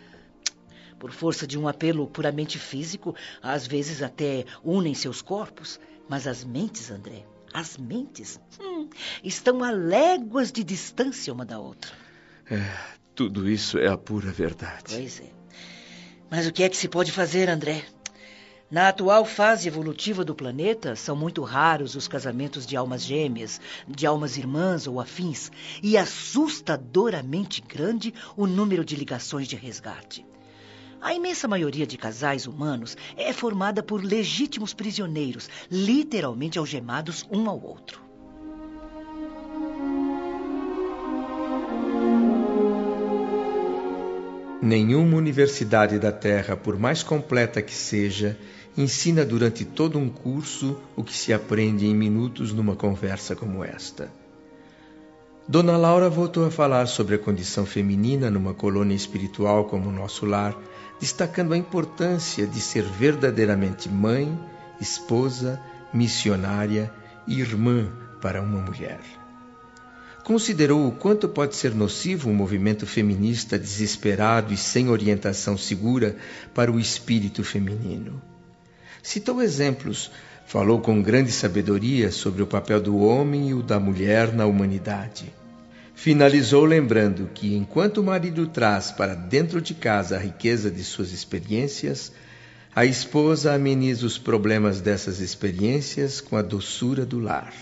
Por 0.99 1.13
força 1.13 1.47
de 1.47 1.59
um 1.59 1.69
apelo 1.69 2.07
puramente 2.07 2.59
físico, 2.59 3.15
às 3.43 3.67
vezes 3.67 4.03
até 4.03 4.45
unem 4.65 4.95
seus 4.95 5.23
corpos, 5.23 5.79
mas 6.09 6.27
as 6.27 6.43
mentes, 6.43 6.91
André, 6.91 7.25
as 7.57 7.79
mentes 7.79 8.39
hum, 8.61 8.87
estão 9.25 9.65
a 9.65 9.71
léguas 9.71 10.53
de 10.53 10.63
distância 10.63 11.33
uma 11.33 11.47
da 11.47 11.59
outra. 11.59 11.91
É, 12.51 12.63
tudo 13.15 13.49
isso 13.49 13.79
é 13.79 13.89
a 13.89 13.97
pura 13.97 14.31
verdade. 14.31 14.95
Pois 14.95 15.21
é. 15.21 15.31
Mas 16.31 16.47
o 16.47 16.53
que 16.53 16.63
é 16.63 16.69
que 16.69 16.77
se 16.77 16.87
pode 16.87 17.11
fazer, 17.11 17.49
André? 17.49 17.83
Na 18.71 18.89
atual 18.89 19.25
fase 19.25 19.69
evolutiva 19.69 20.23
do 20.23 20.35
planeta, 20.35 20.95
são 20.97 21.17
muito 21.17 21.43
raros 21.43 21.95
os 21.95 22.07
casamentos 22.07 22.67
de 22.67 22.77
almas 22.77 23.03
gêmeas, 23.03 23.59
de 23.89 24.05
almas 24.07 24.37
irmãs 24.37 24.87
ou 24.87 25.01
afins, 25.01 25.51
e 25.83 25.97
assustadoramente 25.97 27.63
grande 27.63 28.13
o 28.37 28.47
número 28.47 28.85
de 28.85 28.97
ligações 28.97 29.49
de 29.49 29.57
resgate. 29.57 30.27
A 31.07 31.15
imensa 31.15 31.47
maioria 31.47 31.87
de 31.87 31.97
casais 31.97 32.49
humanos 32.49 32.97
é 33.17 33.33
formada 33.33 33.81
por 33.81 34.03
legítimos 34.03 34.75
prisioneiros, 34.75 35.49
literalmente 35.71 36.59
algemados 36.59 37.25
um 37.31 37.49
ao 37.49 37.63
outro. 37.63 38.01
Nenhuma 44.61 45.17
universidade 45.17 45.97
da 46.01 46.11
Terra, 46.11 46.57
por 46.57 46.77
mais 46.77 47.05
completa 47.05 47.63
que 47.63 47.73
seja, 47.73 48.37
ensina 48.77 49.25
durante 49.25 49.65
todo 49.65 50.01
um 50.01 50.09
curso 50.09 50.77
o 50.97 51.05
que 51.05 51.17
se 51.17 51.33
aprende 51.33 51.87
em 51.87 51.95
minutos 51.95 52.53
numa 52.53 52.75
conversa 52.75 53.37
como 53.37 53.63
esta. 53.63 54.11
Dona 55.47 55.77
Laura 55.77 56.11
voltou 56.11 56.45
a 56.45 56.51
falar 56.51 56.87
sobre 56.87 57.15
a 57.15 57.19
condição 57.19 57.65
feminina 57.65 58.29
numa 58.29 58.53
colônia 58.53 58.97
espiritual 58.97 59.67
como 59.67 59.89
o 59.89 59.93
nosso 59.93 60.27
lar 60.27 60.53
destacando 61.01 61.53
a 61.53 61.57
importância 61.57 62.47
de 62.47 62.61
ser 62.61 62.83
verdadeiramente 62.83 63.89
mãe, 63.89 64.39
esposa, 64.81 65.61
missionária 65.93 66.93
e 67.27 67.41
irmã 67.41 67.91
para 68.21 68.41
uma 68.41 68.61
mulher. 68.61 69.01
Considerou 70.25 70.89
o 70.89 70.93
quanto 70.93 71.29
pode 71.29 71.55
ser 71.55 71.73
nocivo 71.73 72.29
um 72.29 72.35
movimento 72.35 72.85
feminista 72.85 73.57
desesperado 73.57 74.53
e 74.53 74.57
sem 74.57 74.89
orientação 74.89 75.57
segura 75.57 76.17
para 76.53 76.73
o 76.73 76.81
espírito 76.81 77.45
feminino. 77.45 78.21
Citou 79.03 79.41
exemplos, 79.41 80.11
falou 80.45 80.81
com 80.81 81.01
grande 81.01 81.31
sabedoria 81.31 82.11
sobre 82.11 82.43
o 82.43 82.47
papel 82.47 82.81
do 82.81 82.99
homem 82.99 83.51
e 83.51 83.55
o 83.55 83.63
da 83.63 83.79
mulher 83.79 84.33
na 84.33 84.47
humanidade. 84.47 85.33
Finalizou 85.97 86.67
lembrando 86.67 87.31
que, 87.33 87.57
enquanto 87.57 87.99
o 87.99 88.05
marido 88.05 88.47
traz 88.47 88.93
para 88.93 89.15
dentro 89.15 89.63
de 89.63 89.75
casa 89.75 90.17
a 90.17 90.21
riqueza 90.21 90.71
de 90.71 90.85
suas 90.85 91.11
experiências, 91.11 92.13
a 92.75 92.85
esposa 92.85 93.55
ameniza 93.55 94.07
os 94.07 94.19
problemas 94.19 94.83
dessas 94.83 95.21
experiências 95.21 96.21
com 96.21 96.37
a 96.37 96.43
doçura 96.43 97.07
do 97.07 97.19
lar. 97.19 97.53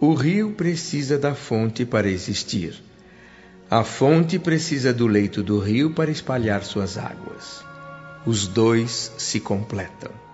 O 0.00 0.14
rio 0.14 0.52
precisa 0.52 1.18
da 1.18 1.34
fonte 1.34 1.84
para 1.84 2.08
existir. 2.08 2.82
A 3.70 3.84
fonte 3.84 4.38
precisa 4.38 4.92
do 4.92 5.06
leito 5.06 5.42
do 5.42 5.58
rio 5.58 5.90
para 5.92 6.10
espalhar 6.10 6.64
suas 6.64 6.96
águas. 6.96 7.62
Os 8.24 8.48
dois 8.48 9.12
se 9.18 9.40
completam. 9.40 10.25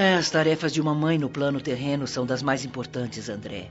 É, 0.00 0.14
as 0.14 0.30
tarefas 0.30 0.72
de 0.72 0.80
uma 0.80 0.94
mãe 0.94 1.18
no 1.18 1.28
plano 1.28 1.60
terreno 1.60 2.06
são 2.06 2.24
das 2.24 2.40
mais 2.40 2.64
importantes, 2.64 3.28
André. 3.28 3.68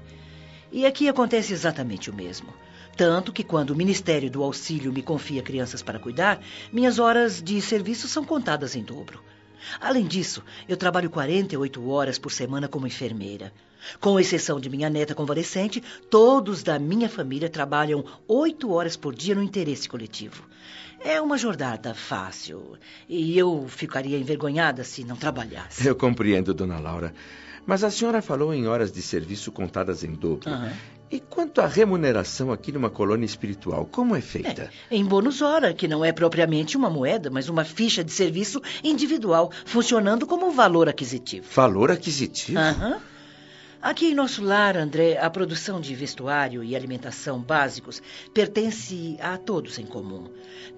E 0.70 0.86
aqui 0.86 1.08
acontece 1.08 1.54
exatamente 1.54 2.10
o 2.10 2.14
mesmo. 2.14 2.54
Tanto 2.98 3.32
que 3.32 3.46
quando 3.46 3.70
o 3.70 3.76
Ministério 3.78 4.30
do 4.30 4.44
Auxílio 4.44 4.92
me 4.92 5.02
confia 5.02 5.42
crianças 5.42 5.82
para 5.82 6.00
cuidar, 6.00 6.42
minhas 6.70 7.00
horas 7.00 7.42
de 7.42 7.62
serviço 7.62 8.10
são 8.10 8.26
contadas 8.26 8.76
em 8.76 8.84
dobro. 8.84 9.24
Além 9.80 10.06
disso, 10.06 10.44
eu 10.68 10.78
trabalho 10.78 11.10
48 11.10 11.90
horas 11.90 12.18
por 12.18 12.32
semana 12.32 12.68
como 12.68 12.88
enfermeira. 12.88 13.52
Com 14.00 14.20
exceção 14.20 14.60
de 14.60 14.70
minha 14.70 14.90
neta 14.90 15.16
convalescente, 15.16 15.82
todos 16.10 16.64
da 16.64 16.78
minha 16.78 17.10
família 17.10 17.50
trabalham 17.50 18.04
oito 18.28 18.72
horas 18.72 18.98
por 18.98 19.16
dia 19.16 19.36
no 19.36 19.44
interesse 19.44 19.88
coletivo. 19.88 20.44
É 21.00 21.22
uma 21.22 21.38
jornada 21.38 21.94
fácil 21.94 22.78
e 23.08 23.38
eu 23.38 23.68
ficaria 23.68 24.18
envergonhada 24.18 24.84
se 24.84 25.04
não 25.04 25.16
trabalhasse. 25.16 25.86
Eu 25.86 25.96
compreendo, 25.96 26.54
dona 26.54 26.80
Laura. 26.80 27.14
Mas 27.66 27.84
a 27.84 27.92
senhora 27.92 28.22
falou 28.22 28.54
em 28.54 28.66
horas 28.66 28.92
de 28.92 29.02
serviço 29.02 29.52
contadas 29.52 30.04
em 30.04 30.14
dobro. 30.14 30.50
Uhum. 30.50 30.72
E 31.10 31.22
quanto 31.22 31.62
à 31.62 31.68
remuneração 31.68 32.52
aqui 32.52 32.72
numa 32.72 32.90
colônia 32.90 33.26
espiritual, 33.26 33.86
como 33.86 34.14
é 34.14 34.20
feita? 34.20 34.70
É, 34.92 34.96
em 34.96 35.06
bônus 35.06 35.42
hora, 35.42 35.74
que 35.74 35.88
não 35.88 36.04
é 36.04 36.12
propriamente 36.12 36.76
uma 36.76 36.90
moeda, 36.90 37.30
mas 37.30 37.48
uma 37.48 37.64
ficha 37.64 38.04
de 38.04 38.12
serviço 38.12 38.62
individual, 38.84 39.50
funcionando 39.66 40.28
como 40.28 40.52
valor 40.52 40.90
aquisitivo. 40.90 41.48
Valor 41.54 41.92
aquisitivo? 41.92 42.60
Aham. 42.60 42.96
Uhum. 42.96 43.18
Aqui 43.80 44.08
em 44.08 44.16
nosso 44.16 44.44
lar, 44.44 44.76
André, 44.76 45.18
a 45.18 45.30
produção 45.30 45.80
de 45.80 45.94
vestuário 45.94 46.64
e 46.64 46.76
alimentação 46.76 47.40
básicos 47.40 48.02
pertence 48.34 49.16
a 49.22 49.38
todos 49.38 49.78
em 49.78 49.86
comum. 49.86 50.30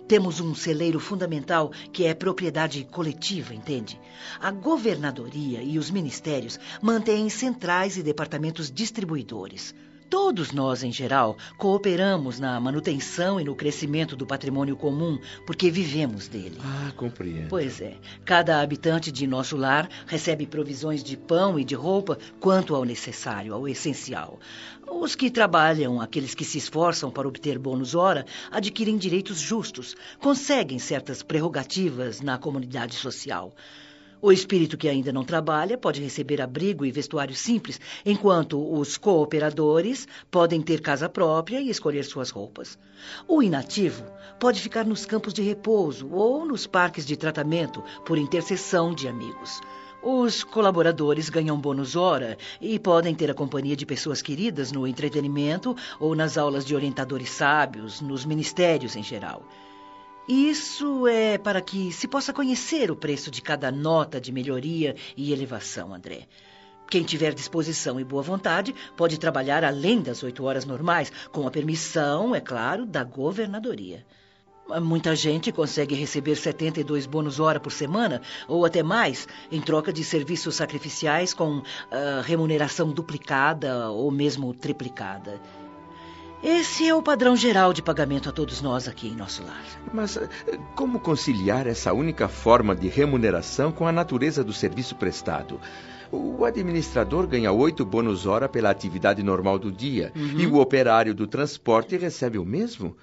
Temos 0.07 0.41
um 0.41 0.53
celeiro 0.53 0.99
fundamental 0.99 1.71
que 1.93 2.05
é 2.05 2.13
propriedade 2.13 2.83
coletiva, 2.83 3.53
entende? 3.53 3.99
A 4.39 4.51
governadoria 4.51 5.63
e 5.63 5.79
os 5.79 5.89
ministérios 5.89 6.59
mantêm 6.81 7.29
centrais 7.29 7.95
e 7.97 8.03
departamentos 8.03 8.69
distribuidores. 8.69 9.73
Todos 10.09 10.51
nós, 10.51 10.81
em 10.81 10.91
geral, 10.91 11.37
cooperamos 11.57 12.39
na 12.39 12.59
manutenção 12.59 13.39
e 13.39 13.43
no 13.43 13.55
crescimento 13.55 14.15
do 14.15 14.25
patrimônio 14.25 14.75
comum, 14.75 15.19
porque 15.45 15.69
vivemos 15.69 16.27
dele. 16.27 16.57
Ah, 16.63 16.91
compreendo. 16.95 17.47
Pois 17.47 17.79
é. 17.79 17.95
Cada 18.25 18.59
habitante 18.59 19.11
de 19.11 19.27
nosso 19.27 19.55
lar 19.55 19.87
recebe 20.07 20.47
provisões 20.47 21.03
de 21.03 21.15
pão 21.15 21.59
e 21.59 21.63
de 21.63 21.75
roupa 21.75 22.17
quanto 22.39 22.75
ao 22.75 22.83
necessário, 22.83 23.53
ao 23.53 23.67
essencial. 23.67 24.39
Os 24.87 25.13
que 25.15 25.29
trabalham, 25.29 26.01
aqueles 26.01 26.33
que 26.33 26.43
se 26.43 26.57
esforçam 26.57 27.11
para 27.11 27.27
obter 27.27 27.59
bônus 27.59 27.93
hora, 27.93 28.25
adquirem 28.49 28.97
direitos 28.97 29.39
justos, 29.39 29.95
conseguem 30.19 30.79
certas 30.79 31.21
prerrogativas 31.21 32.19
na 32.19 32.39
comunidade 32.39 32.95
social. 32.95 33.53
O 34.21 34.33
espírito 34.33 34.77
que 34.77 34.89
ainda 34.89 35.13
não 35.13 35.23
trabalha 35.23 35.77
pode 35.77 36.01
receber 36.01 36.41
abrigo 36.41 36.85
e 36.85 36.91
vestuário 36.91 37.33
simples, 37.33 37.79
enquanto 38.05 38.59
os 38.77 38.97
cooperadores 38.97 40.05
podem 40.29 40.61
ter 40.61 40.81
casa 40.81 41.07
própria 41.07 41.61
e 41.61 41.69
escolher 41.69 42.03
suas 42.03 42.29
roupas. 42.29 42.77
O 43.25 43.41
inativo 43.41 44.03
pode 44.37 44.59
ficar 44.59 44.85
nos 44.85 45.05
campos 45.05 45.33
de 45.33 45.41
repouso 45.41 46.09
ou 46.11 46.45
nos 46.45 46.67
parques 46.67 47.05
de 47.05 47.15
tratamento 47.15 47.81
por 48.05 48.17
intercessão 48.17 48.93
de 48.93 49.07
amigos. 49.07 49.61
Os 50.03 50.43
colaboradores 50.43 51.29
ganham 51.29 51.59
bônus 51.59 51.95
hora 51.95 52.37
e 52.59 52.77
podem 52.77 53.15
ter 53.15 53.31
a 53.31 53.33
companhia 53.33 53.75
de 53.75 53.85
pessoas 53.85 54.21
queridas 54.21 54.69
no 54.69 54.85
entretenimento 54.85 55.73
ou 55.97 56.13
nas 56.13 56.37
aulas 56.37 56.65
de 56.65 56.75
orientadores 56.75 57.29
sábios, 57.29 58.01
nos 58.01 58.25
ministérios 58.25 58.97
em 58.97 59.03
geral. 59.03 59.45
Isso 60.31 61.07
é 61.07 61.39
para 61.39 61.59
que 61.59 61.91
se 61.91 62.07
possa 62.07 62.31
conhecer 62.31 62.91
o 62.91 62.95
preço 62.95 63.31
de 63.31 63.41
cada 63.41 63.71
nota 63.71 64.21
de 64.21 64.31
melhoria 64.31 64.95
e 65.17 65.33
elevação, 65.33 65.91
André. 65.91 66.27
Quem 66.87 67.01
tiver 67.01 67.33
disposição 67.33 67.99
e 67.99 68.03
boa 68.03 68.21
vontade 68.21 68.75
pode 68.95 69.17
trabalhar 69.17 69.63
além 69.63 69.99
das 69.99 70.21
oito 70.21 70.43
horas 70.43 70.65
normais, 70.65 71.11
com 71.31 71.47
a 71.47 71.49
permissão, 71.51 72.35
é 72.35 72.39
claro, 72.39 72.85
da 72.85 73.03
governadoria. 73.03 74.05
Muita 74.79 75.15
gente 75.15 75.51
consegue 75.51 75.95
receber 75.95 76.35
72 76.35 77.07
bônus 77.07 77.39
hora 77.39 77.59
por 77.59 77.71
semana, 77.71 78.21
ou 78.47 78.63
até 78.65 78.83
mais, 78.83 79.27
em 79.51 79.59
troca 79.59 79.91
de 79.91 80.03
serviços 80.03 80.53
sacrificiais 80.53 81.33
com 81.33 81.57
uh, 81.57 81.63
remuneração 82.23 82.91
duplicada 82.91 83.89
ou 83.89 84.11
mesmo 84.11 84.53
triplicada. 84.53 85.41
Esse 86.41 86.87
é 86.87 86.95
o 86.95 87.01
padrão 87.01 87.35
geral 87.35 87.73
de 87.73 87.81
pagamento 87.81 88.29
a 88.29 88.31
todos 88.31 88.61
nós 88.61 88.87
aqui 88.87 89.09
em 89.09 89.15
nosso 89.15 89.43
lar. 89.43 89.61
Mas 89.93 90.15
eh, 90.15 90.29
como 90.73 90.99
conciliar 90.99 91.67
essa 91.67 91.91
única 91.91 92.29
forma 92.29 92.73
de 92.73 92.87
remuneração 92.87 93.71
com 93.73 93.85
a 93.85 93.91
natureza 93.91 94.41
do 94.41 94.53
serviço 94.53 94.95
prestado? 94.95 95.59
O 96.11 96.45
administrador 96.45 97.27
ganha 97.27 97.51
oito 97.51 97.85
bônus 97.85 98.25
hora 98.25 98.47
pela 98.47 98.69
atividade 98.69 99.21
normal 99.21 99.59
do 99.59 99.71
dia 99.71 100.11
uhum. 100.15 100.39
e 100.39 100.47
o 100.47 100.59
operário 100.59 101.13
do 101.13 101.27
transporte 101.27 101.97
recebe 101.97 102.37
o 102.37 102.45
mesmo? 102.45 102.95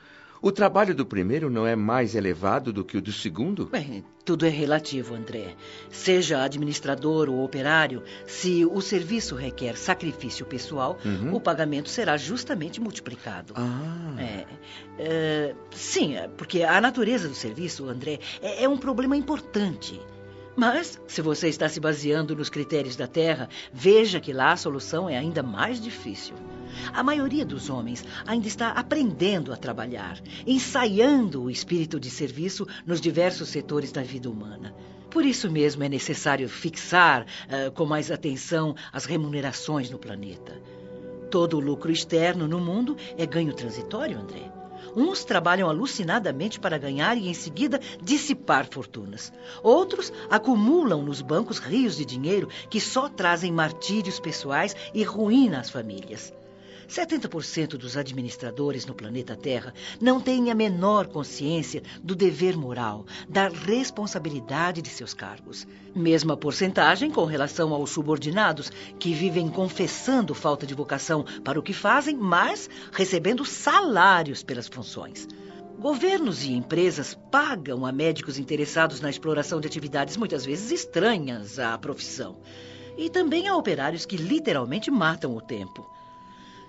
O 0.47 0.53
trabalho 0.53 0.95
do 0.95 1.05
primeiro 1.05 1.51
não 1.51 1.67
é 1.67 1.75
mais 1.75 2.15
elevado 2.15 2.73
do 2.73 2.85
que 2.85 2.97
o 2.97 3.03
do 3.03 3.11
segundo? 3.11 3.67
Bem, 3.67 4.05
tudo 4.25 4.47
é 4.47 4.49
relativo, 4.49 5.13
André. 5.13 5.57
Seja 5.91 6.41
administrador 6.41 7.29
ou 7.29 7.43
operário, 7.45 8.05
se 8.29 8.65
o 8.65 8.81
serviço 8.81 9.35
requer 9.35 9.77
sacrifício 9.77 10.47
pessoal, 10.47 10.99
uhum. 11.05 11.35
o 11.35 11.41
pagamento 11.41 11.89
será 11.89 12.17
justamente 12.17 12.81
multiplicado. 12.81 13.55
Ah. 13.57 14.15
É, 14.21 14.47
é, 15.01 15.55
sim, 15.73 16.15
é, 16.15 16.29
porque 16.29 16.63
a 16.63 16.81
natureza 16.81 17.29
do 17.29 17.35
serviço, 17.35 17.89
André, 17.89 18.21
é, 18.41 18.63
é 18.63 18.69
um 18.69 18.79
problema 18.79 19.17
importante. 19.17 20.01
Mas, 20.57 20.99
se 21.07 21.21
você 21.21 21.49
está 21.49 21.69
se 21.69 21.79
baseando 21.79 22.35
nos 22.35 22.49
critérios 22.49 22.97
da 22.97 23.07
Terra, 23.07 23.47
veja 23.71 24.19
que 24.19 24.33
lá 24.33 24.53
a 24.53 24.57
solução 24.57 25.07
é 25.07 25.17
ainda 25.17 25.43
mais 25.43 25.79
difícil. 25.79 26.35
A 26.95 27.03
maioria 27.03 27.45
dos 27.45 27.69
homens 27.69 28.03
ainda 28.27 28.49
está 28.49 28.71
aprendendo 28.71 29.53
a 29.53 29.57
trabalhar, 29.57 30.19
ensaiando 30.47 31.43
o 31.43 31.51
espírito 31.51 32.01
de 32.01 32.09
serviço 32.09 32.67
nos 32.87 33.03
diversos 33.03 33.51
setores 33.51 33.93
da 33.93 34.03
vida 34.03 34.31
humana. 34.31 34.75
Por 35.11 35.27
isso 35.27 35.51
mesmo 35.51 35.85
é 35.85 35.91
necessário 35.91 36.49
fixar 36.49 37.23
uh, 37.25 37.71
com 37.73 37.85
mais 37.85 38.11
atenção 38.11 38.75
as 38.91 39.05
remunerações 39.05 39.91
no 39.91 39.99
planeta. 39.99 40.59
Todo 41.31 41.59
o 41.59 41.61
lucro 41.61 41.93
externo 41.93 42.49
no 42.49 42.61
mundo 42.61 42.97
é 43.19 43.27
ganho 43.27 43.53
transitório, 43.53 44.19
André. 44.19 44.51
Uns 44.95 45.25
trabalham 45.25 45.69
alucinadamente 45.69 46.61
para 46.61 46.79
ganhar 46.79 47.17
e 47.17 47.29
em 47.29 47.35
seguida 47.35 47.81
dissipar 48.03 48.67
fortunas. 48.71 49.33
Outros 49.63 50.13
acumulam 50.31 51.03
nos 51.03 51.21
bancos 51.23 51.59
rios 51.59 51.97
de 51.97 52.05
dinheiro 52.05 52.49
que 52.69 52.81
só 52.81 53.09
trazem 53.09 53.53
martírios 53.53 54.21
pessoais 54.21 54.77
e 54.93 55.03
ruína 55.03 55.61
às 55.61 55.71
famílias. 55.71 56.33
70% 56.89 57.77
dos 57.77 57.97
administradores 57.97 58.87
no 58.87 58.95
planeta 58.95 59.37
Terra 59.37 59.75
não 60.01 60.21
têm 60.21 60.51
a 60.51 60.55
menor 60.55 61.07
consciência 61.07 61.83
do 62.03 62.15
dever 62.15 62.57
moral, 62.57 63.05
da 63.29 63.49
responsabilidade 63.49 64.81
de 64.81 64.89
seus 64.89 65.13
cargos. 65.13 65.67
Mesma 65.95 66.37
porcentagem 66.37 67.11
com 67.11 67.25
relação 67.25 67.73
aos 67.73 67.91
subordinados, 67.91 68.71
que 68.99 69.13
vivem 69.13 69.49
confessando 69.49 70.35
falta 70.35 70.67
de 70.67 70.75
vocação 70.75 71.25
para 71.43 71.59
o 71.59 71.63
que 71.63 71.73
fazem, 71.73 72.17
mas 72.17 72.71
recebendo 72.93 73.45
salários 73.45 74.43
pelas 74.43 74.69
funções. 74.69 75.27
Governos 75.79 76.43
e 76.43 76.53
empresas 76.53 77.19
pagam 77.31 77.85
a 77.85 77.93
médicos 77.93 78.39
interessados 78.39 79.01
na 79.01 79.11
exploração 79.11 79.61
de 79.61 79.67
atividades 79.67 80.17
muitas 80.17 80.45
vezes 80.45 80.71
estranhas 80.71 81.59
à 81.59 81.77
profissão. 81.77 82.39
E 82.97 83.11
também 83.11 83.47
a 83.47 83.55
operários 83.55 84.07
que 84.07 84.17
literalmente 84.17 84.91
matam 84.91 85.37
o 85.37 85.41
tempo. 85.41 85.96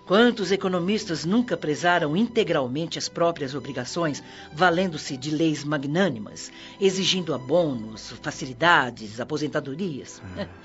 Quantos 0.07 0.53
economistas 0.53 1.25
nunca 1.25 1.57
prezaram 1.57 2.15
integralmente 2.15 2.97
as 2.97 3.09
próprias 3.09 3.53
obrigações, 3.53 4.23
valendo-se 4.53 5.17
de 5.17 5.29
leis 5.29 5.65
magnânimas, 5.65 6.49
exigindo 6.79 7.33
abonos, 7.33 8.13
facilidades, 8.21 9.19
aposentadorias? 9.19 10.21
Ah. 10.37 10.47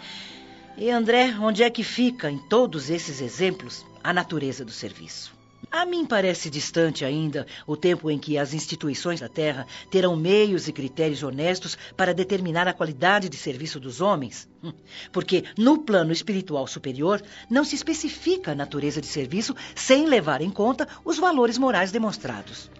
E 0.74 0.90
André, 0.90 1.36
onde 1.38 1.62
é 1.62 1.68
que 1.68 1.84
fica, 1.84 2.30
em 2.30 2.38
todos 2.38 2.88
esses 2.88 3.20
exemplos, 3.20 3.84
a 4.02 4.10
natureza 4.10 4.64
do 4.64 4.70
serviço? 4.72 5.41
A 5.70 5.86
mim 5.86 6.04
parece 6.04 6.50
distante 6.50 7.04
ainda 7.04 7.46
o 7.66 7.76
tempo 7.76 8.10
em 8.10 8.18
que 8.18 8.36
as 8.36 8.52
instituições 8.52 9.20
da 9.20 9.28
Terra 9.28 9.66
terão 9.90 10.16
meios 10.16 10.68
e 10.68 10.72
critérios 10.72 11.22
honestos 11.22 11.78
para 11.96 12.12
determinar 12.12 12.66
a 12.68 12.72
qualidade 12.72 13.28
de 13.28 13.36
serviço 13.36 13.78
dos 13.78 14.00
homens. 14.00 14.48
Hum. 14.62 14.72
Porque 15.12 15.44
no 15.56 15.78
plano 15.78 16.12
espiritual 16.12 16.66
superior 16.66 17.22
não 17.48 17.64
se 17.64 17.74
especifica 17.74 18.52
a 18.52 18.54
natureza 18.54 19.00
de 19.00 19.06
serviço 19.06 19.54
sem 19.74 20.06
levar 20.06 20.42
em 20.42 20.50
conta 20.50 20.86
os 21.04 21.18
valores 21.18 21.56
morais 21.56 21.92
demonstrados. 21.92 22.70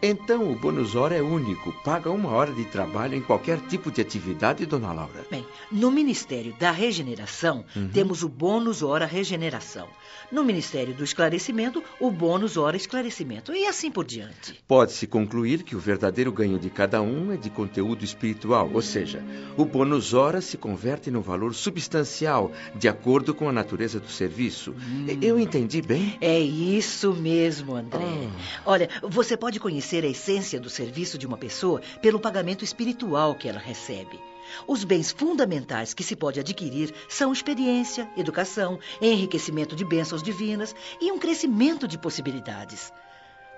Então 0.00 0.50
o 0.50 0.54
bônus 0.54 0.94
hora 0.94 1.16
é 1.16 1.22
único, 1.22 1.72
paga 1.82 2.08
uma 2.08 2.30
hora 2.30 2.52
de 2.52 2.64
trabalho 2.64 3.16
em 3.16 3.20
qualquer 3.20 3.58
tipo 3.62 3.90
de 3.90 4.00
atividade, 4.00 4.64
dona 4.64 4.92
Laura. 4.92 5.26
Bem, 5.28 5.44
no 5.72 5.90
Ministério 5.90 6.54
da 6.58 6.70
Regeneração 6.70 7.64
uhum. 7.74 7.88
temos 7.88 8.22
o 8.22 8.28
bônus 8.28 8.82
hora 8.82 9.06
regeneração. 9.06 9.88
No 10.30 10.44
Ministério 10.44 10.94
do 10.94 11.02
Esclarecimento, 11.02 11.82
o 11.98 12.10
bônus 12.10 12.56
hora 12.58 12.76
esclarecimento. 12.76 13.54
E 13.54 13.66
assim 13.66 13.90
por 13.90 14.04
diante. 14.04 14.54
Pode-se 14.68 15.06
concluir 15.06 15.62
que 15.62 15.74
o 15.74 15.80
verdadeiro 15.80 16.30
ganho 16.30 16.58
de 16.58 16.68
cada 16.68 17.00
um 17.00 17.32
é 17.32 17.36
de 17.36 17.48
conteúdo 17.48 18.04
espiritual, 18.04 18.70
ou 18.72 18.82
seja, 18.82 19.24
o 19.56 19.64
bônus 19.64 20.12
hora 20.12 20.42
se 20.42 20.58
converte 20.58 21.10
num 21.10 21.22
valor 21.22 21.54
substancial, 21.54 22.52
de 22.74 22.88
acordo 22.88 23.34
com 23.34 23.48
a 23.48 23.52
natureza 23.52 23.98
do 23.98 24.08
serviço. 24.08 24.72
Hum. 24.72 25.06
Eu 25.22 25.38
entendi 25.38 25.80
bem? 25.80 26.18
É 26.20 26.38
isso 26.38 27.14
mesmo, 27.14 27.74
André. 27.74 27.98
Oh. 28.04 28.70
Olha, 28.70 28.88
você 29.02 29.34
pode 29.36 29.58
conhecer 29.58 29.87
conhecer 29.88 30.04
a 30.04 30.08
essência 30.08 30.60
do 30.60 30.68
serviço 30.68 31.16
de 31.16 31.26
uma 31.26 31.38
pessoa 31.38 31.80
pelo 32.02 32.20
pagamento 32.20 32.62
espiritual 32.62 33.34
que 33.34 33.48
ela 33.48 33.58
recebe. 33.58 34.20
Os 34.66 34.84
bens 34.84 35.10
fundamentais 35.10 35.94
que 35.94 36.04
se 36.04 36.14
pode 36.14 36.38
adquirir 36.38 36.92
são 37.08 37.32
experiência, 37.32 38.06
educação, 38.14 38.78
enriquecimento 39.00 39.74
de 39.74 39.86
bênçãos 39.86 40.22
divinas 40.22 40.74
e 41.00 41.10
um 41.10 41.18
crescimento 41.18 41.88
de 41.88 41.96
possibilidades. 41.96 42.92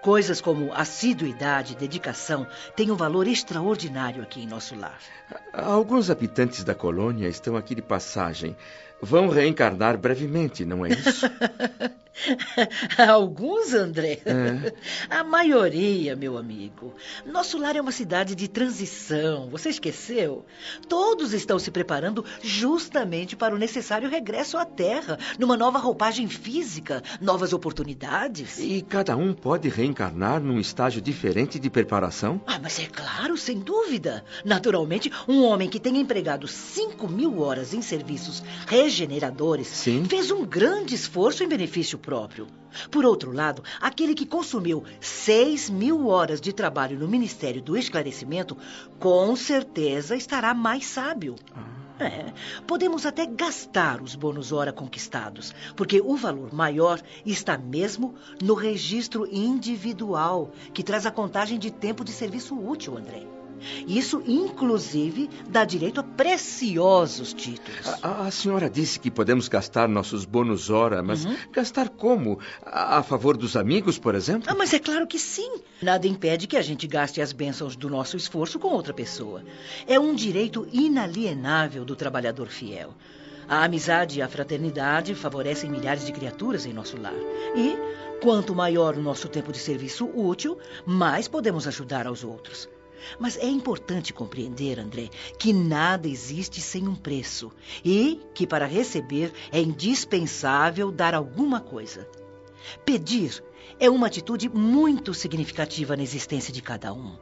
Coisas 0.03 0.41
como 0.41 0.73
assiduidade 0.73 1.73
e 1.73 1.77
dedicação 1.77 2.47
têm 2.77 2.93
um 2.93 2.97
valor 2.97 3.27
extraordinário 3.27 4.23
aqui 4.23 4.41
em 4.41 4.47
nosso 4.47 4.77
lar. 4.77 5.01
Alguns 5.53 6.11
habitantes 6.11 6.63
da 6.63 6.77
colônia 6.77 7.29
estão 7.29 7.57
aqui 7.57 7.75
de 7.75 7.83
passagem. 7.83 8.57
Vão 9.03 9.29
reencarnar 9.29 9.97
brevemente, 9.97 10.65
não 10.65 10.85
é 10.85 10.91
isso? 10.91 11.27
Alguns, 13.09 13.73
André. 13.73 14.21
É. 14.25 14.73
A 15.09 15.25
maioria, 15.25 16.15
meu 16.15 16.37
amigo. 16.37 16.95
Nosso 17.25 17.59
lar 17.59 17.77
é 17.77 17.81
uma 17.81 17.93
cidade 17.93 18.35
de 18.35 18.49
transição. 18.49 19.49
Você 19.51 19.71
esqueceu? 19.71 20.45
Todos 20.89 21.33
estão 21.33 21.59
se 21.59 21.71
preparando 21.71 22.25
justamente 22.43 23.37
para 23.37 23.55
o 23.55 23.59
necessário 23.59 24.09
regresso 24.09 24.57
à 24.59 24.65
Terra, 24.65 25.19
numa 25.39 25.57
nova 25.57 25.79
roupagem 25.79 26.29
física, 26.29 27.03
novas 27.21 27.53
oportunidades. 27.53 28.59
E 28.59 28.83
cada 28.83 29.17
um 29.17 29.33
pode 29.33 29.69
reencarnar 29.69 30.41
num 30.41 30.61
estágio 30.61 31.01
diferente 31.01 31.59
de 31.59 31.71
preparação? 31.71 32.41
Ah, 32.47 32.59
mas 32.63 32.79
é 32.79 32.87
claro, 32.87 33.37
sem 33.37 33.59
dúvida. 33.61 34.25
Naturalmente, 34.45 35.11
um 35.27 35.43
homem 35.43 35.69
que 35.69 35.81
tenha 35.81 36.01
empregado 36.01 36.47
5 36.47 37.09
mil 37.09 37.41
horas 37.41 37.73
em 37.73 37.83
serviços 37.83 38.43
regeneradores 38.91 39.69
Sim. 39.69 40.05
fez 40.05 40.33
um 40.33 40.45
grande 40.45 40.97
esforço 40.97 41.45
em 41.45 41.49
benefício 41.49 41.97
próprio. 41.97 42.49
Por 42.91 43.05
outro 43.05 43.33
lado, 43.33 43.63
aquele 43.81 44.15
que 44.15 44.27
consumiu 44.27 44.83
6 45.01 45.71
mil 45.71 46.09
horas 46.09 46.41
de 46.41 46.53
trabalho 46.53 46.99
no 46.99 47.07
Ministério 47.07 47.63
do 47.63 47.77
Esclarecimento, 47.77 48.57
com 48.99 49.35
certeza 49.37 50.17
estará 50.17 50.53
mais 50.53 50.87
sábio. 50.87 51.37
Ah. 51.55 51.81
É, 52.03 52.33
podemos 52.67 53.05
até 53.05 53.27
gastar 53.27 54.01
os 54.01 54.15
bônus 54.15 54.53
hora 54.53 54.73
conquistados, 54.73 55.55
porque 55.77 56.01
o 56.01 56.17
valor 56.17 56.51
maior 56.51 56.99
está 57.27 57.59
mesmo 57.59 58.15
no 58.43 58.55
registro 58.55 59.29
individual, 59.31 60.51
que 60.73 60.83
traz 60.83 61.05
a 61.05 61.11
contagem 61.11 61.59
de 61.59 61.71
tempo 61.71 62.03
de 62.03 62.11
serviço 62.11 62.59
útil, 62.59 62.97
André. 62.97 63.40
Isso, 63.87 64.23
inclusive, 64.27 65.29
dá 65.49 65.65
direito 65.65 66.01
a 66.01 66.03
preciosos 66.03 67.33
títulos. 67.33 67.87
A, 68.03 68.27
a 68.27 68.31
senhora 68.31 68.69
disse 68.69 68.99
que 68.99 69.11
podemos 69.11 69.49
gastar 69.49 69.89
nossos 69.89 70.25
bônus 70.25 70.71
hora, 70.71 71.03
mas 71.03 71.25
uhum. 71.25 71.37
gastar 71.53 71.89
como? 71.89 72.39
A, 72.65 72.99
a, 72.99 73.03
favor 73.03 73.37
dos 73.37 73.57
amigos, 73.57 73.99
por 73.99 74.15
exemplo? 74.15 74.49
Ah, 74.51 74.55
mas 74.57 74.73
é 74.73 74.79
claro 74.79 75.07
que 75.07 75.19
sim. 75.19 75.61
Nada 75.83 76.07
impede 76.07 76.47
que 76.47 76.57
a 76.57 76.63
gente 76.63 76.87
gaste 76.87 77.21
as 77.21 77.33
bênçãos 77.33 77.77
do 77.77 77.89
nosso 77.89 78.17
esforço 78.17 78.59
com 78.59 78.69
outra 78.69 78.95
pessoa. 78.95 79.43
É 79.87 79.99
um 79.99 80.15
direito 80.15 80.67
inalienável 80.73 81.85
do 81.85 81.97
trabalhador 81.97 82.49
fiel. 82.49 82.95
A 83.49 83.65
amizade 83.65 84.21
e 84.21 84.23
a 84.23 84.29
fraternidade 84.29 85.13
favorecem 85.13 85.69
milhares 85.69 86.07
de 86.07 86.13
criaturas 86.13 86.67
em 86.67 86.73
nosso 86.73 86.97
lar. 87.01 87.13
E, 87.57 87.77
quanto 88.23 88.55
maior 88.55 88.97
o 88.97 89.03
nosso 89.03 89.29
tempo 89.29 89.51
de 89.51 89.59
serviço 89.59 90.07
útil, 90.07 90.57
mais 90.87 91.27
podemos 91.27 91.67
ajudar 91.67 92.07
aos 92.07 92.23
outros. 92.23 92.69
Mas 93.19 93.37
é 93.37 93.47
importante 93.47 94.13
compreender, 94.13 94.79
André, 94.79 95.09
que 95.39 95.53
nada 95.53 96.09
existe 96.09 96.61
sem 96.61 96.87
um 96.87 96.95
preço 96.95 97.53
e 97.85 98.21
que 98.35 98.47
para 98.47 98.67
receber 98.67 99.33
é 99.53 99.61
indispensável 99.61 100.91
dar 100.91 101.15
alguma 101.15 101.61
coisa. 101.61 102.09
Pedir 102.85 103.43
é 103.79 103.89
uma 103.89 104.07
atitude 104.07 104.49
muito 104.49 105.15
significativa 105.15 105.97
na 105.97 106.03
existência 106.03 106.53
de 106.53 106.61
cada 106.61 106.93
um. 106.93 107.17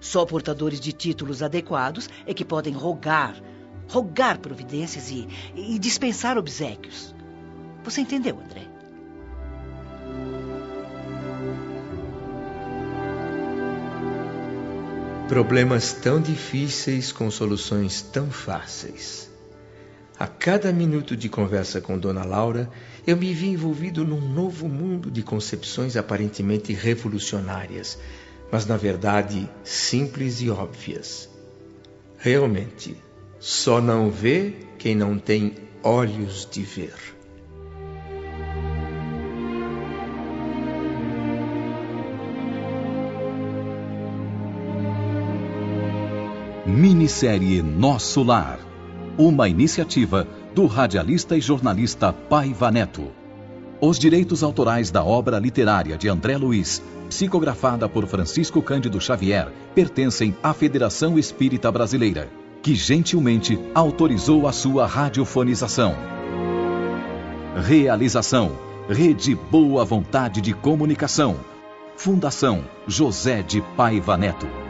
Só 0.00 0.24
portadores 0.24 0.80
de 0.80 0.92
títulos 0.92 1.42
adequados 1.42 2.08
é 2.26 2.32
que 2.32 2.44
podem 2.44 2.72
rogar, 2.72 3.42
rogar 3.88 4.38
providências 4.38 5.10
e, 5.10 5.28
e 5.54 5.78
dispensar 5.78 6.38
obsequios. 6.38 7.14
Você 7.82 8.00
entendeu, 8.00 8.38
André? 8.38 8.77
Problemas 15.28 15.92
tão 15.92 16.18
difíceis 16.18 17.12
com 17.12 17.30
soluções 17.30 18.00
tão 18.00 18.30
fáceis. 18.30 19.30
A 20.18 20.26
cada 20.26 20.72
minuto 20.72 21.14
de 21.14 21.28
conversa 21.28 21.82
com 21.82 21.98
Dona 21.98 22.24
Laura, 22.24 22.70
eu 23.06 23.14
me 23.14 23.34
vi 23.34 23.48
envolvido 23.48 24.06
num 24.06 24.22
novo 24.32 24.66
mundo 24.70 25.10
de 25.10 25.22
concepções 25.22 25.98
aparentemente 25.98 26.72
revolucionárias, 26.72 27.98
mas 28.50 28.64
na 28.64 28.78
verdade 28.78 29.46
simples 29.62 30.40
e 30.40 30.48
óbvias. 30.48 31.28
Realmente, 32.16 32.96
só 33.38 33.82
não 33.82 34.10
vê 34.10 34.54
quem 34.78 34.94
não 34.94 35.18
tem 35.18 35.54
olhos 35.82 36.48
de 36.50 36.62
ver. 36.62 37.17
Minissérie 46.68 47.62
Nosso 47.62 48.22
Lar. 48.22 48.58
Uma 49.16 49.48
iniciativa 49.48 50.28
do 50.54 50.66
radialista 50.66 51.34
e 51.34 51.40
jornalista 51.40 52.12
Paiva 52.12 52.70
Neto. 52.70 53.10
Os 53.80 53.98
direitos 53.98 54.42
autorais 54.42 54.90
da 54.90 55.02
obra 55.02 55.38
literária 55.38 55.96
de 55.96 56.10
André 56.10 56.36
Luiz, 56.36 56.82
psicografada 57.08 57.88
por 57.88 58.06
Francisco 58.06 58.60
Cândido 58.60 59.00
Xavier, 59.00 59.50
pertencem 59.74 60.36
à 60.42 60.52
Federação 60.52 61.18
Espírita 61.18 61.72
Brasileira, 61.72 62.28
que 62.62 62.74
gentilmente 62.74 63.58
autorizou 63.74 64.46
a 64.46 64.52
sua 64.52 64.86
radiofonização. 64.86 65.96
Realização: 67.56 68.52
Rede 68.90 69.34
Boa 69.34 69.86
Vontade 69.86 70.42
de 70.42 70.52
Comunicação. 70.52 71.36
Fundação 71.96 72.62
José 72.86 73.40
de 73.40 73.62
Paiva 73.74 74.18
Neto. 74.18 74.67